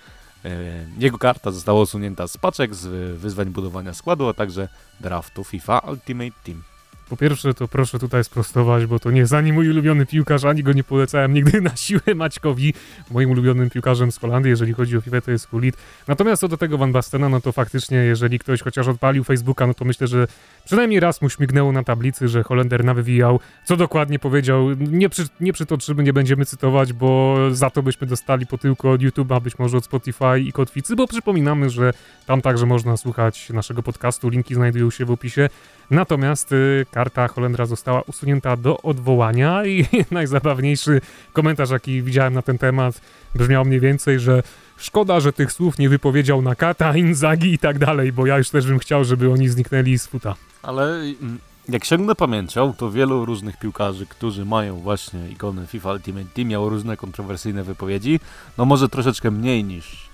E, 0.45 0.49
jego 0.97 1.17
karta 1.17 1.51
została 1.51 1.81
usunięta 1.81 2.27
z 2.27 2.37
paczek, 2.37 2.75
z 2.75 3.17
wyzwań 3.17 3.49
budowania 3.49 3.93
składu, 3.93 4.27
a 4.27 4.33
także 4.33 4.67
draftu 4.99 5.43
FIFA 5.43 5.79
Ultimate 5.79 6.37
Team. 6.43 6.63
Po 7.11 7.17
pierwsze, 7.17 7.53
to 7.53 7.67
proszę 7.67 7.99
tutaj 7.99 8.23
sprostować, 8.23 8.85
bo 8.85 8.99
to 8.99 9.11
nie 9.11 9.19
jest 9.19 9.33
ani 9.33 9.53
mój 9.53 9.69
ulubiony 9.69 10.05
piłkarz, 10.05 10.45
ani 10.45 10.63
go 10.63 10.73
nie 10.73 10.83
polecałem 10.83 11.33
nigdy 11.33 11.61
na 11.61 11.75
siłę 11.75 12.01
Maćkowi. 12.15 12.73
Moim 13.11 13.31
ulubionym 13.31 13.69
piłkarzem 13.69 14.11
z 14.11 14.17
Holandii, 14.17 14.49
jeżeli 14.49 14.73
chodzi 14.73 14.97
o 14.97 15.01
FIFA, 15.01 15.21
to 15.21 15.31
jest 15.31 15.49
Hulit. 15.49 15.77
Natomiast 16.07 16.41
co 16.41 16.47
do 16.47 16.57
tego 16.57 16.77
Van 16.77 16.91
Bastena, 16.91 17.29
no 17.29 17.41
to 17.41 17.51
faktycznie, 17.51 17.97
jeżeli 17.97 18.39
ktoś 18.39 18.61
chociaż 18.61 18.87
odpalił 18.87 19.23
Facebooka, 19.23 19.67
no 19.67 19.73
to 19.73 19.85
myślę, 19.85 20.07
że 20.07 20.27
przynajmniej 20.65 20.99
raz 20.99 21.21
mu 21.21 21.29
śmignęło 21.29 21.71
na 21.71 21.83
tablicy, 21.83 22.27
że 22.27 22.43
Holender 22.43 22.85
nawywijał. 22.85 23.39
Co 23.65 23.77
dokładnie 23.77 24.19
powiedział, 24.19 24.69
nie, 24.79 25.09
przy, 25.09 25.27
nie 25.39 25.53
przytoczymy, 25.53 26.03
nie 26.03 26.13
będziemy 26.13 26.45
cytować, 26.45 26.93
bo 26.93 27.37
za 27.51 27.69
to 27.69 27.83
byśmy 27.83 28.07
dostali 28.07 28.45
po 28.45 28.57
tylko 28.57 28.91
od 28.91 29.01
YouTube'a, 29.01 29.41
być 29.41 29.59
może 29.59 29.77
od 29.77 29.85
Spotify 29.85 30.39
i 30.39 30.51
Kotwicy, 30.51 30.95
bo 30.95 31.07
przypominamy, 31.07 31.69
że 31.69 31.93
tam 32.25 32.41
także 32.41 32.65
można 32.65 32.97
słuchać 32.97 33.49
naszego 33.49 33.83
podcastu, 33.83 34.29
linki 34.29 34.55
znajdują 34.55 34.89
się 34.89 35.05
w 35.05 35.11
opisie. 35.11 35.49
Natomiast 35.89 36.51
y, 36.51 36.85
karta 37.01 37.27
Holendra 37.27 37.65
została 37.65 38.01
usunięta 38.01 38.57
do 38.57 38.81
odwołania 38.81 39.65
i 39.65 39.85
najzabawniejszy 40.11 41.01
komentarz, 41.33 41.69
jaki 41.69 42.01
widziałem 42.01 42.33
na 42.33 42.41
ten 42.41 42.57
temat, 42.57 43.01
brzmiał 43.35 43.65
mniej 43.65 43.79
więcej, 43.79 44.19
że 44.19 44.43
szkoda, 44.77 45.19
że 45.19 45.33
tych 45.33 45.51
słów 45.51 45.77
nie 45.77 45.89
wypowiedział 45.89 46.41
Nakata, 46.41 46.97
Inzagi 46.97 47.53
i 47.53 47.57
tak 47.57 47.79
dalej, 47.79 48.11
bo 48.11 48.25
ja 48.25 48.37
już 48.37 48.49
też 48.49 48.67
bym 48.67 48.79
chciał, 48.79 49.03
żeby 49.03 49.31
oni 49.31 49.49
zniknęli 49.49 49.97
z 49.97 50.07
futa. 50.07 50.35
Ale 50.63 50.83
mm, 50.83 51.39
jak 51.69 51.85
sięgnę 51.85 52.15
pamięcią, 52.15 52.73
to 52.73 52.91
wielu 52.91 53.25
różnych 53.25 53.57
piłkarzy, 53.57 54.05
którzy 54.05 54.45
mają 54.45 54.77
właśnie 54.77 55.29
ikony 55.29 55.67
FIFA 55.67 55.91
Ultimate 55.91 56.29
Team, 56.33 56.47
miało 56.47 56.69
różne 56.69 56.97
kontrowersyjne 56.97 57.63
wypowiedzi. 57.63 58.19
No 58.57 58.65
może 58.65 58.89
troszeczkę 58.89 59.31
mniej 59.31 59.63
niż, 59.63 60.09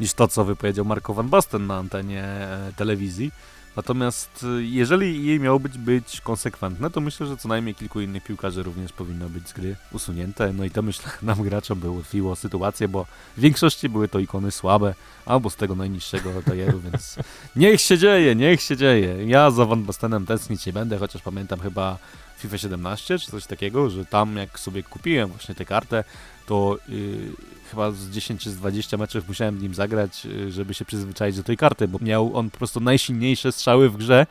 niż 0.00 0.14
to, 0.14 0.28
co 0.28 0.44
wypowiedział 0.44 0.84
Marko 0.84 1.14
Van 1.14 1.28
Basten 1.28 1.66
na 1.66 1.76
antenie 1.76 2.22
e, 2.22 2.72
telewizji. 2.76 3.30
Natomiast 3.76 4.44
y, 4.58 4.64
jeżeli 4.64 5.26
jej 5.26 5.40
miało 5.40 5.60
być, 5.60 5.78
być 5.78 6.20
konsekwentne, 6.20 6.90
to 6.90 7.00
myślę, 7.00 7.26
że 7.26 7.36
co 7.36 7.48
najmniej 7.48 7.74
kilku 7.74 8.00
innych 8.00 8.24
piłkarzy 8.24 8.62
również 8.62 8.92
powinno 8.92 9.28
być 9.28 9.48
z 9.48 9.52
gry 9.52 9.76
usunięte. 9.92 10.52
No 10.52 10.64
i 10.64 10.70
to 10.70 10.82
myślę 10.82 11.10
nam 11.22 11.42
graczom 11.42 11.80
by 11.80 11.90
ułatwiło 11.90 12.36
sytuację, 12.36 12.88
bo 12.88 13.06
w 13.36 13.40
większości 13.40 13.88
były 13.88 14.08
to 14.08 14.18
ikony 14.18 14.50
słabe, 14.50 14.94
albo 15.26 15.50
z 15.50 15.56
tego 15.56 15.74
najniższego 15.74 16.42
tajeru, 16.42 16.80
więc 16.80 17.16
niech 17.56 17.80
się 17.80 17.98
dzieje, 17.98 18.34
niech 18.34 18.62
się 18.62 18.76
dzieje. 18.76 19.26
Ja 19.26 19.50
za 19.50 19.64
Van 19.64 19.84
Bastenem 19.84 20.26
tęsknić 20.26 20.66
nie 20.66 20.72
będę, 20.72 20.98
chociaż 20.98 21.22
pamiętam 21.22 21.60
chyba 21.60 21.98
FIFA 22.38 22.58
17 22.58 23.18
czy 23.18 23.30
coś 23.30 23.46
takiego, 23.46 23.90
że 23.90 24.04
tam 24.04 24.36
jak 24.36 24.58
sobie 24.58 24.82
kupiłem 24.82 25.28
właśnie 25.28 25.54
tę 25.54 25.64
kartę, 25.64 26.04
to 26.46 26.78
yy, 26.88 27.32
chyba 27.70 27.90
z 27.90 28.10
10 28.10 28.40
czy 28.40 28.50
z 28.50 28.56
20 28.56 28.96
meczów 28.96 29.28
musiałem 29.28 29.62
nim 29.62 29.74
zagrać, 29.74 30.24
yy, 30.24 30.52
żeby 30.52 30.74
się 30.74 30.84
przyzwyczaić 30.84 31.36
do 31.36 31.42
tej 31.42 31.56
karty, 31.56 31.88
bo 31.88 31.98
miał 32.02 32.36
on 32.36 32.50
po 32.50 32.58
prostu 32.58 32.80
najsilniejsze 32.80 33.52
strzały 33.52 33.90
w 33.90 33.96
grze 33.96 34.26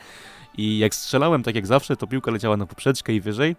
i 0.58 0.78
jak 0.78 0.96
strzelałem 0.96 1.44
tak 1.44 1.56
jak 1.56 1.68
zawsze, 1.68 1.98
to 1.98 2.08
piłka 2.08 2.32
leciała 2.32 2.58
na 2.58 2.66
poprzeczkę 2.66 3.14
i 3.14 3.22
wyżej. 3.22 3.56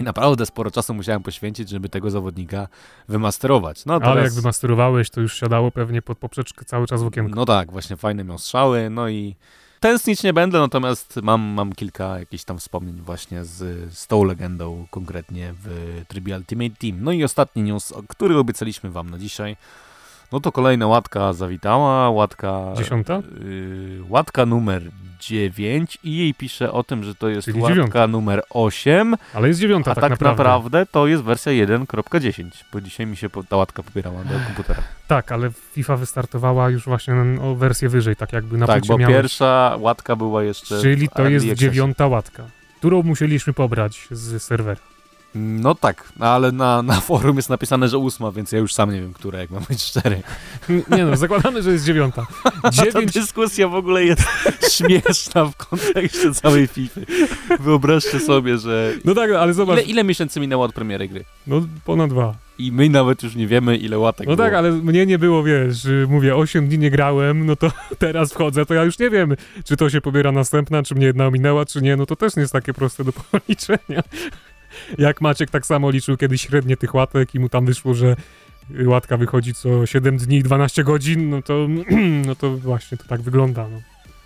I 0.00 0.02
naprawdę 0.02 0.46
sporo 0.46 0.70
czasu 0.70 0.94
musiałem 0.94 1.22
poświęcić, 1.22 1.68
żeby 1.68 1.88
tego 1.88 2.10
zawodnika 2.10 2.68
wymasterować. 3.08 3.84
No, 3.84 3.98
teraz... 3.98 4.12
Ale 4.12 4.22
jak 4.22 4.32
wymasterowałeś, 4.32 5.10
to 5.10 5.20
już 5.20 5.40
siadało 5.40 5.70
pewnie 5.70 6.02
pod 6.02 6.18
poprzeczkę 6.18 6.64
cały 6.64 6.86
czas 6.86 7.02
w 7.02 7.06
okienko. 7.06 7.36
No 7.36 7.44
tak, 7.44 7.72
właśnie 7.72 7.96
fajne 7.96 8.24
miał 8.24 8.38
strzały, 8.38 8.90
no 8.90 9.08
i 9.08 9.36
Tęsknić 9.80 10.22
nie 10.22 10.32
będę, 10.32 10.58
natomiast 10.58 11.16
mam, 11.22 11.40
mam 11.40 11.72
kilka 11.72 12.18
jakichś 12.18 12.44
tam 12.44 12.58
wspomnień 12.58 12.96
właśnie 12.96 13.44
z, 13.44 13.92
z 13.94 14.06
tą 14.06 14.24
legendą, 14.24 14.86
konkretnie 14.90 15.54
w 15.62 15.68
trybie 16.08 16.36
Ultimate 16.36 16.76
Team. 16.78 16.96
No 17.00 17.12
i 17.12 17.24
ostatni 17.24 17.62
news, 17.62 17.92
który 18.08 18.38
obiecaliśmy 18.38 18.90
wam 18.90 19.10
na 19.10 19.18
dzisiaj, 19.18 19.56
no 20.32 20.40
to 20.40 20.52
kolejna 20.52 20.86
łatka 20.86 21.32
zawitała, 21.32 22.10
łatka... 22.10 22.64
Dziesiąta? 22.76 23.22
Y, 23.42 24.00
łatka 24.08 24.46
numer 24.46 24.82
9 25.20 25.98
i 26.04 26.16
jej 26.16 26.34
pisze 26.34 26.72
o 26.72 26.82
tym, 26.82 27.04
że 27.04 27.14
to 27.14 27.28
jest 27.28 27.44
Czyli 27.44 27.60
łatka 27.60 27.74
dziewiąta. 27.74 28.06
numer 28.06 28.42
8, 28.50 29.16
Ale 29.34 29.48
jest 29.48 29.60
dziewiąta 29.60 29.90
a 29.90 29.94
tak, 29.94 30.02
tak, 30.02 30.10
naprawdę. 30.10 30.42
naprawdę. 30.44 30.86
to 30.86 31.06
jest 31.06 31.22
wersja 31.22 31.52
1.10, 31.52 32.44
bo 32.72 32.80
dzisiaj 32.80 33.06
mi 33.06 33.16
się 33.16 33.28
ta 33.48 33.56
łatka 33.56 33.82
pobierała 33.82 34.24
do 34.24 34.34
komputera. 34.46 34.82
Tak, 35.08 35.32
ale 35.32 35.50
FIFA 35.72 35.96
wystartowała 35.96 36.70
już 36.70 36.84
właśnie 36.84 37.14
o 37.42 37.54
wersję 37.54 37.88
wyżej, 37.88 38.16
tak 38.16 38.32
jakby 38.32 38.58
na 38.58 38.66
tak, 38.66 38.86
bo 38.86 38.98
miałeś. 38.98 39.16
pierwsza 39.16 39.76
łatka 39.80 40.16
była 40.16 40.42
jeszcze 40.42 40.80
Czyli 40.80 41.08
to 41.08 41.28
jest 41.28 41.46
dziewiąta 41.46 42.06
łatka, 42.06 42.44
którą 42.78 43.02
musieliśmy 43.02 43.52
pobrać 43.52 44.08
z 44.10 44.42
serwera. 44.42 44.80
No 45.34 45.74
tak, 45.74 46.12
ale 46.20 46.52
na, 46.52 46.82
na 46.82 47.00
forum 47.00 47.36
jest 47.36 47.50
napisane, 47.50 47.88
że 47.88 47.98
ósma, 47.98 48.32
więc 48.32 48.52
ja 48.52 48.58
już 48.58 48.74
sam 48.74 48.92
nie 48.92 49.00
wiem, 49.00 49.12
która, 49.12 49.38
jak 49.38 49.50
mam 49.50 49.62
być 49.68 49.82
szczery. 49.82 50.22
Nie 50.68 51.04
no, 51.04 51.16
zakładamy, 51.16 51.62
że 51.62 51.72
jest 51.72 51.84
dziewiąta. 51.84 52.26
Ta 52.62 52.70
Dziewięć, 52.70 53.12
dyskusja 53.12 53.68
w 53.68 53.74
ogóle 53.74 54.04
jest 54.04 54.22
śmieszna 54.76 55.44
w 55.44 55.56
kontekście 55.56 56.34
całej 56.34 56.66
FIFA. 56.66 57.00
Wyobraźcie 57.60 58.20
sobie, 58.20 58.58
że... 58.58 58.92
no 59.04 59.14
tak, 59.14 59.30
ale 59.30 59.54
zobacz, 59.54 59.78
Ile, 59.78 59.86
ile 59.86 60.04
miesięcy 60.04 60.40
minęło 60.40 60.64
od 60.64 60.72
premiery 60.72 61.08
gry? 61.08 61.24
no 61.46 61.66
ponad 61.84 62.10
dwa. 62.10 62.34
I 62.58 62.72
my 62.72 62.88
nawet 62.88 63.22
już 63.22 63.34
nie 63.34 63.46
wiemy, 63.46 63.76
ile 63.76 63.98
łatek 63.98 64.26
No 64.26 64.36
było. 64.36 64.46
tak, 64.48 64.54
ale 64.54 64.72
mnie 64.72 65.06
nie 65.06 65.18
było, 65.18 65.42
wiesz, 65.42 65.84
y, 65.84 66.06
mówię, 66.10 66.36
8 66.36 66.68
dni 66.68 66.78
nie 66.78 66.90
grałem, 66.90 67.46
no 67.46 67.56
to 67.56 67.72
teraz 67.98 68.32
wchodzę, 68.32 68.66
to 68.66 68.74
ja 68.74 68.84
już 68.84 68.98
nie 68.98 69.10
wiem, 69.10 69.34
czy 69.64 69.76
to 69.76 69.90
się 69.90 70.00
pobiera 70.00 70.32
następna, 70.32 70.82
czy 70.82 70.94
mnie 70.94 71.06
jedna 71.06 71.26
ominęła, 71.26 71.66
czy 71.66 71.82
nie, 71.82 71.96
no 71.96 72.06
to 72.06 72.16
też 72.16 72.36
nie 72.36 72.40
jest 72.42 72.52
takie 72.52 72.74
proste 72.74 73.04
do 73.04 73.12
policzenia. 73.12 74.02
Jak 74.98 75.20
Maciek 75.20 75.50
tak 75.50 75.66
samo 75.66 75.90
liczył 75.90 76.16
kiedyś 76.16 76.42
średnie 76.42 76.76
tych 76.76 76.94
łatek 76.94 77.34
i 77.34 77.40
mu 77.40 77.48
tam 77.48 77.66
wyszło, 77.66 77.94
że 77.94 78.16
łatka 78.84 79.16
wychodzi 79.16 79.54
co 79.54 79.86
7 79.86 80.16
dni 80.16 80.36
i 80.36 80.42
12 80.42 80.84
godzin, 80.84 81.30
no 81.30 81.42
to, 81.42 81.66
no 82.26 82.34
to 82.34 82.56
właśnie 82.56 82.98
to 82.98 83.04
tak 83.04 83.22
wygląda, 83.22 83.68
no. 83.68 83.80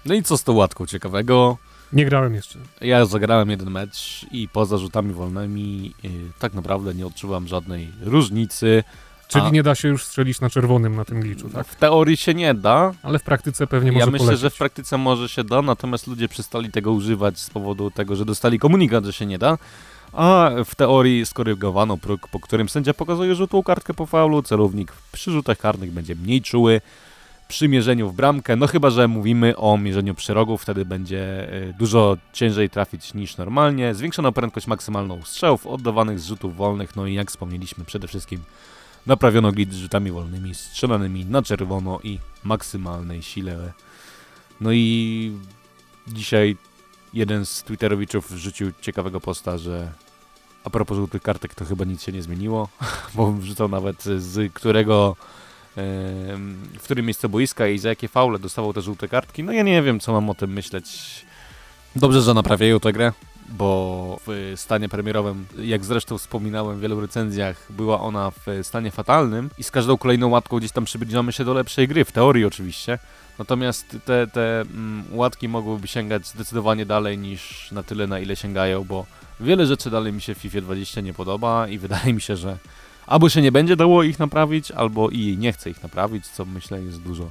No 0.07 0.15
i 0.15 0.23
co 0.23 0.39
z 0.39 0.45
tą 0.45 0.53
łatką 0.53 0.87
ciekawego? 0.87 1.59
Nie 1.93 2.05
grałem 2.05 2.35
jeszcze. 2.35 2.59
Ja 2.81 3.07
zagrałem 3.07 3.51
jeden 3.51 3.71
mecz 3.71 4.27
i 4.33 4.49
poza 4.49 4.79
rzutami 4.79 5.13
wolnymi 5.13 5.95
yy, 6.03 6.11
tak 6.39 6.55
naprawdę 6.55 6.95
nie 6.95 7.07
odczuwam 7.07 7.49
żadnej 7.49 7.89
różnicy. 8.01 8.85
Czyli 9.29 9.45
A- 9.47 9.51
nie 9.51 9.63
da 9.63 9.75
się 9.75 9.89
już 9.89 10.05
strzelić 10.05 10.41
na 10.41 10.51
czerwonym 10.51 10.97
na 10.97 11.05
tym 11.05 11.21
gliczu, 11.21 11.51
tak? 11.51 11.67
W 11.67 11.77
teorii 11.77 12.17
się 12.17 12.35
nie 12.35 12.55
da, 12.55 12.93
Ale 13.03 13.19
w 13.19 13.23
praktyce 13.23 13.67
pewnie 13.67 13.93
może 13.93 14.07
Ja 14.07 14.11
myślę, 14.11 14.19
polecieć. 14.27 14.41
że 14.41 14.51
w 14.51 14.57
praktyce 14.57 14.99
może 14.99 15.29
się 15.29 15.45
da, 15.45 15.63
natomiast 15.63 16.07
ludzie 16.07 16.29
przestali 16.29 16.71
tego 16.71 16.93
używać 16.93 17.39
z 17.39 17.51
powodu 17.51 17.91
tego, 17.91 18.17
że 18.17 18.25
dostali 18.25 18.59
komunikat, 18.59 19.05
że 19.05 19.13
się 19.13 19.27
nie 19.27 19.39
da. 19.39 19.59
A 20.15 20.51
w 20.65 20.75
teorii 20.75 21.27
skorygowano 21.27 21.97
próg, 21.97 22.29
po 22.29 22.41
którym 22.41 22.69
sędzia 22.69 22.95
pokazuje 22.95 23.35
żółtą 23.35 23.63
kartkę 23.63 23.95
po 23.95 24.07
faulu, 24.07 24.43
celownik 24.43 24.93
przy 25.13 25.31
rzutach 25.31 25.59
karnych 25.59 25.93
będzie 25.93 26.15
mniej 26.15 26.43
czuły. 26.43 26.81
Przy 27.49 27.69
mierzeniu 27.69 28.11
w 28.11 28.15
bramkę, 28.15 28.57
no 28.57 28.67
chyba, 28.67 28.91
że 28.91 29.09
mówimy 29.09 29.57
o 29.57 29.79
mierzeniu 29.79 30.15
przy 30.15 30.35
rogu, 30.35 30.59
wtedy 30.59 30.85
będzie 30.85 31.53
y, 31.53 31.75
dużo 31.79 32.17
ciężej 32.33 32.71
trafić 32.71 33.15
niż 33.15 33.37
normalnie. 33.37 33.95
Zwiększono 33.95 34.33
prędkość 34.33 34.67
maksymalną 34.67 35.23
strzałów 35.23 35.67
oddawanych 35.67 36.21
z 36.21 36.27
rzutów 36.27 36.57
wolnych, 36.57 36.97
no 36.97 37.07
i 37.07 37.15
jak 37.15 37.31
wspomnieliśmy, 37.31 37.85
przede 37.85 38.09
wszystkim 38.09 38.41
naprawiono 39.07 39.53
glitch 39.53 39.73
z 39.73 39.77
rzutami 39.77 40.11
wolnymi, 40.11 40.55
strzelanymi 40.55 41.25
na 41.25 41.43
czerwono 41.43 42.01
i 42.03 42.19
maksymalnej 42.45 43.23
sile. 43.23 43.73
No 44.61 44.73
i 44.73 45.33
dzisiaj 46.09 46.57
jeden 47.15 47.47
z 47.47 47.63
Twitterowiczów 47.63 48.33
wrzucił 48.33 48.73
ciekawego 48.81 49.21
posta, 49.21 49.59
że 49.59 49.93
a 50.65 50.71
propos 50.71 50.97
żółtych 50.97 51.23
kartek 51.23 51.55
to 51.55 51.65
chyba 51.65 51.85
nic 51.85 52.03
się 52.03 52.13
nie 52.13 52.23
zmieniło, 52.23 52.69
bo 53.15 53.33
wrzucał 53.33 53.69
nawet 53.69 54.05
z 54.05 54.53
którego 54.53 55.17
w 56.79 56.81
którym 56.83 57.07
miejscu 57.07 57.29
boiska 57.29 57.69
i 57.69 57.79
za 57.79 57.89
jakie 57.89 58.09
faule 58.09 58.39
dostawał 58.39 58.73
te 58.73 58.83
żółte 58.83 59.09
kartki. 59.09 59.43
No 59.43 59.53
ja 59.53 59.63
nie 59.63 59.83
wiem, 59.83 60.01
co 60.01 60.13
mam 60.13 60.31
o 60.31 60.35
tym 60.35 60.53
myśleć. 60.53 60.87
Dobrze, 61.97 62.23
że 62.23 62.35
naprawiają 62.35 62.81
tę 62.81 62.93
grę, 62.93 63.13
bo 63.49 64.21
w 64.27 64.53
stanie 64.57 64.89
premierowym, 64.89 65.47
jak 65.59 65.85
zresztą 65.85 66.19
wspominałem 66.19 66.79
w 66.79 66.81
wielu 66.81 67.01
recenzjach, 67.01 67.67
była 67.71 68.01
ona 68.01 68.31
w 68.31 68.47
stanie 68.63 68.91
fatalnym 68.91 69.51
i 69.59 69.65
z 69.65 69.71
każdą 69.71 69.99
kolejną 69.99 70.29
łatką 70.29 70.59
gdzieś 70.59 70.73
tam 70.73 70.85
przybliżamy 70.85 71.33
się 71.33 71.45
do 71.45 71.55
lepszej 71.55 71.89
gry, 71.89 72.05
w 72.05 72.13
teorii 72.13 72.45
oczywiście. 72.45 72.99
Natomiast 73.39 73.97
te, 74.05 74.27
te 74.27 74.61
mm, 74.61 75.05
łatki 75.13 75.49
mogłyby 75.49 75.89
sięgać 75.89 76.27
zdecydowanie 76.27 76.87
dalej 76.87 77.19
niż 77.19 77.73
na 77.73 77.83
tyle, 77.83 78.07
na 78.07 78.19
ile 78.19 78.37
sięgają, 78.37 78.85
bo 78.85 79.07
wiele 79.41 79.67
rzeczy 79.67 79.91
dalej 79.91 80.13
mi 80.13 80.21
się 80.21 80.35
w 80.35 80.39
FIFA 80.39 80.61
20 80.61 81.01
nie 81.01 81.15
podoba 81.15 81.69
i 81.69 81.79
wydaje 81.85 82.15
mi 82.15 82.21
się, 82.21 82.37
że 82.37 82.59
albo 83.07 83.29
się 83.29 83.43
nie 83.43 83.53
będzie 83.53 83.77
dało 83.77 84.03
ich 84.03 84.19
naprawić, 84.19 84.71
albo 84.71 85.11
i 85.11 85.37
nie 85.39 85.53
chce 85.53 85.71
ich 85.71 85.83
naprawić, 85.83 86.27
co 86.27 86.45
myślę 86.45 86.83
jest 86.83 87.03
dużo 87.03 87.31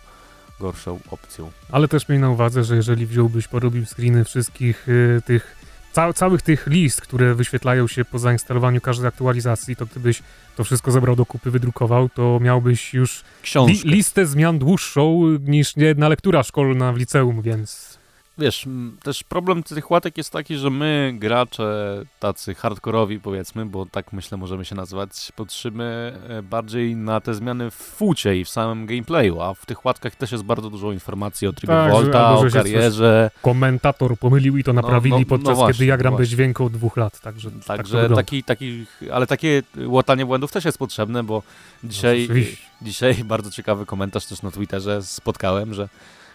gorszą 0.59 0.99
opcją. 1.11 1.51
Ale 1.71 1.87
też 1.87 2.09
miej 2.09 2.19
na 2.19 2.29
uwadze, 2.29 2.63
że 2.63 2.75
jeżeli 2.75 3.05
wziąłbyś, 3.05 3.47
porobił 3.47 3.85
screeny 3.85 4.23
wszystkich 4.23 4.89
y, 4.89 5.21
tych, 5.25 5.55
ca 5.93 6.13
całych 6.13 6.41
tych 6.41 6.67
list, 6.67 7.01
które 7.01 7.35
wyświetlają 7.35 7.87
się 7.87 8.05
po 8.05 8.19
zainstalowaniu 8.19 8.81
każdej 8.81 9.07
aktualizacji, 9.07 9.75
to 9.75 9.85
gdybyś 9.85 10.21
to 10.55 10.63
wszystko 10.63 10.91
zebrał 10.91 11.15
do 11.15 11.25
kupy, 11.25 11.51
wydrukował, 11.51 12.09
to 12.09 12.39
miałbyś 12.41 12.93
już 12.93 13.23
li 13.67 13.81
listę 13.85 14.25
zmian 14.25 14.59
dłuższą 14.59 15.21
niż 15.39 15.77
jedna 15.77 16.09
lektura 16.09 16.43
szkolna 16.43 16.93
w 16.93 16.97
liceum, 16.97 17.41
więc 17.41 17.99
wiesz, 18.37 18.65
też 19.03 19.23
problem 19.23 19.63
tych 19.63 19.91
łatek 19.91 20.17
jest 20.17 20.31
taki, 20.31 20.57
że 20.57 20.69
my, 20.69 21.13
gracze 21.19 22.01
tacy 22.19 22.55
hardkorowi 22.55 23.19
powiedzmy, 23.19 23.65
bo 23.65 23.85
tak 23.85 24.13
myślę 24.13 24.37
możemy 24.37 24.65
się 24.65 24.75
nazywać, 24.75 25.31
patrzymy 25.35 26.13
e, 26.29 26.41
bardziej 26.41 26.95
na 26.95 27.21
te 27.21 27.33
zmiany 27.33 27.71
w 27.71 27.73
fucie 27.73 28.37
i 28.37 28.45
w 28.45 28.49
samym 28.49 28.85
gameplayu, 28.85 29.41
a 29.41 29.53
w 29.53 29.65
tych 29.65 29.85
łatkach 29.85 30.15
też 30.15 30.31
jest 30.31 30.43
bardzo 30.43 30.69
dużo 30.69 30.91
informacji 30.91 31.47
o 31.47 31.53
trybie 31.53 31.73
Tak, 31.73 31.91
Volta, 31.91 32.37
że 32.37 32.47
o 32.47 32.51
karierze, 32.51 33.31
Komentator 33.41 34.17
pomylił 34.17 34.57
i 34.57 34.63
to 34.63 34.73
naprawili 34.73 35.19
no, 35.19 35.25
podczas 35.25 35.57
właśnie, 35.57 35.73
kiedy 35.73 35.85
ja 35.85 35.97
gram 35.97 36.13
no 36.13 36.17
bez 36.17 36.29
dźwięku 36.29 36.65
od 36.65 36.73
dwóch 36.73 36.97
lat, 36.97 37.19
także 37.19 37.51
tak 37.51 37.77
także 37.77 38.01
wygląda. 38.01 38.15
taki, 38.15 38.43
taki, 38.43 38.85
ale 39.13 39.27
takie 39.27 39.63
łatanie 39.85 40.25
błędów 40.25 40.51
też 40.51 40.65
jest 40.65 40.77
potrzebne, 40.77 41.23
bo 41.23 41.43
dzisiaj, 41.83 42.19
No, 42.19 42.23
oczywiście. 42.33 42.57
dzisiaj 42.81 43.23
bardzo 43.33 43.51
ciekawy 43.51 43.85
komentarz 43.85 44.25
też 44.25 44.41
na 44.41 44.51
Twitterze 44.51 45.03
spotkałem, 45.03 45.73
że 45.73 45.89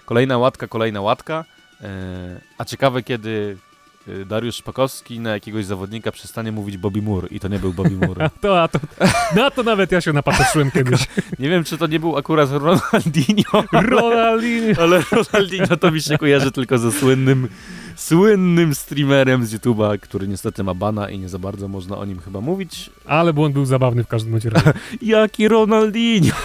kolejna 0.05 0.39
łatka, 0.39 0.67
kolejna 0.67 1.01
łatka, 1.01 1.45
a 2.59 2.65
ciekawe 2.65 3.03
kiedy 3.03 3.57
e, 4.09 4.25
Dariusz 4.25 4.57
Szpakowski 4.57 5.21
na 5.21 5.31
jakiegoś 5.31 5.65
zawodnika 5.65 6.13
przestanie 6.13 6.53
mówić 6.53 6.77
Bobby 6.77 7.03
Moore 7.03 7.29
i 7.29 7.41
to 7.41 7.49
nie 7.49 7.59
był 7.59 7.73
Bobby 7.73 8.07
Moore. 8.07 8.31
To, 8.41 8.63
a 8.63 8.69
to, 8.69 8.79
na 9.37 9.51
to 9.51 9.63
nawet 9.63 9.93
ja 9.93 10.01
się 10.01 10.13
napatrzyłem 10.13 10.71
kiedyś. 10.71 11.07
Nie 11.39 11.49
wiem, 11.49 11.65
czy 11.65 11.79
to 11.79 11.87
nie 11.87 12.01
był 12.01 12.17
akurat 12.17 12.51
Ronaldinho, 12.51 13.65
Ronaldinho. 13.73 14.83
ale 14.83 15.03
Ronaldinho 15.13 15.77
to 15.77 15.91
mi 15.91 16.03
się 16.03 16.19
kojarzy 16.19 16.53
tylko 16.53 16.79
ze 16.79 16.93
słynnym, 16.93 17.49
słynnym 17.97 18.75
streamerem 18.75 19.47
z 19.47 19.55
YouTube'a, 19.55 19.99
który 19.99 20.29
niestety 20.29 20.65
ma 20.65 20.75
bana 20.75 21.11
i 21.11 21.19
nie 21.19 21.29
za 21.29 21.39
bardzo 21.39 21.69
można 21.69 21.99
o 21.99 22.05
nim 22.05 22.21
chyba 22.21 22.41
mówić. 22.41 22.91
Ale 23.07 23.33
błąd 23.33 23.55
był 23.55 23.65
zabawny 23.65 24.05
w 24.05 24.09
każdym 24.09 24.35
razie. 24.35 24.51
Jaki 25.03 25.49
Ronaldinho! 25.49 26.37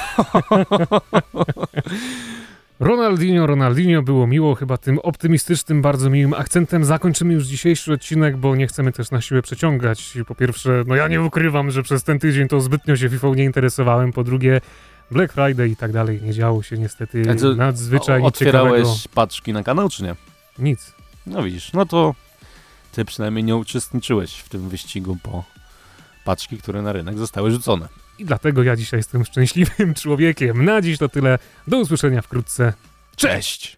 Ronaldinho, 2.80 3.48
Ronaldinho 3.48 4.02
było 4.02 4.28
miło, 4.28 4.56
chyba 4.56 4.78
tym 4.78 5.00
optymistycznym, 5.00 5.82
bardzo 5.82 6.10
miłym 6.10 6.34
akcentem 6.34 6.86
zakończymy 6.86 7.34
już 7.34 7.46
dzisiejszy 7.46 7.94
odcinek, 7.94 8.38
bo 8.38 8.56
nie 8.56 8.68
chcemy 8.68 8.92
też 8.92 9.12
na 9.12 9.22
siłę 9.22 9.42
przeciągać. 9.42 10.18
Po 10.28 10.36
pierwsze, 10.36 10.84
no 10.88 10.96
ja 10.96 11.08
nie 11.08 11.22
ukrywam, 11.22 11.72
że 11.72 11.84
przez 11.84 12.04
ten 12.04 12.20
tydzień 12.20 12.48
to 12.48 12.62
zbytnio 12.62 12.96
się 12.96 13.10
FIFA 13.10 13.28
nie 13.28 13.44
interesowałem. 13.44 14.14
Po 14.14 14.24
drugie, 14.24 14.62
Black 15.12 15.34
Friday 15.34 15.70
i 15.70 15.76
tak 15.76 15.92
dalej, 15.92 16.22
nie 16.24 16.34
działo 16.34 16.64
się 16.64 16.78
niestety 16.78 17.24
A 17.32 17.36
co, 17.36 17.56
nadzwyczajnie 17.56 18.28
Otwierałeś 18.28 18.82
ciekawego. 18.82 19.14
paczki 19.14 19.54
na 19.54 19.64
kanał, 19.64 19.90
czy 19.90 20.04
nie? 20.04 20.16
Nic. 20.60 20.94
No 21.26 21.44
widzisz, 21.44 21.74
no 21.74 21.86
to 21.86 22.16
ty 22.92 23.06
przynajmniej 23.06 23.44
nie 23.44 23.56
uczestniczyłeś 23.56 24.36
w 24.40 24.50
tym 24.50 24.70
wyścigu 24.70 25.18
po 25.24 25.44
paczki, 26.26 26.58
które 26.58 26.82
na 26.82 26.94
rynek 26.94 27.18
zostały 27.18 27.52
rzucone. 27.52 27.88
I 28.24 28.26
dlatego 28.26 28.64
ja 28.64 28.76
dzisiaj 28.76 29.00
jestem 29.00 29.26
szczęśliwym 29.26 29.94
człowiekiem. 30.02 30.66
Na 30.66 30.82
dziś 30.82 30.98
to 30.98 31.10
tyle. 31.10 31.40
Do 31.68 31.80
usłyszenia 31.80 32.22
wkrótce. 32.22 32.74
Cześć! 33.16 33.78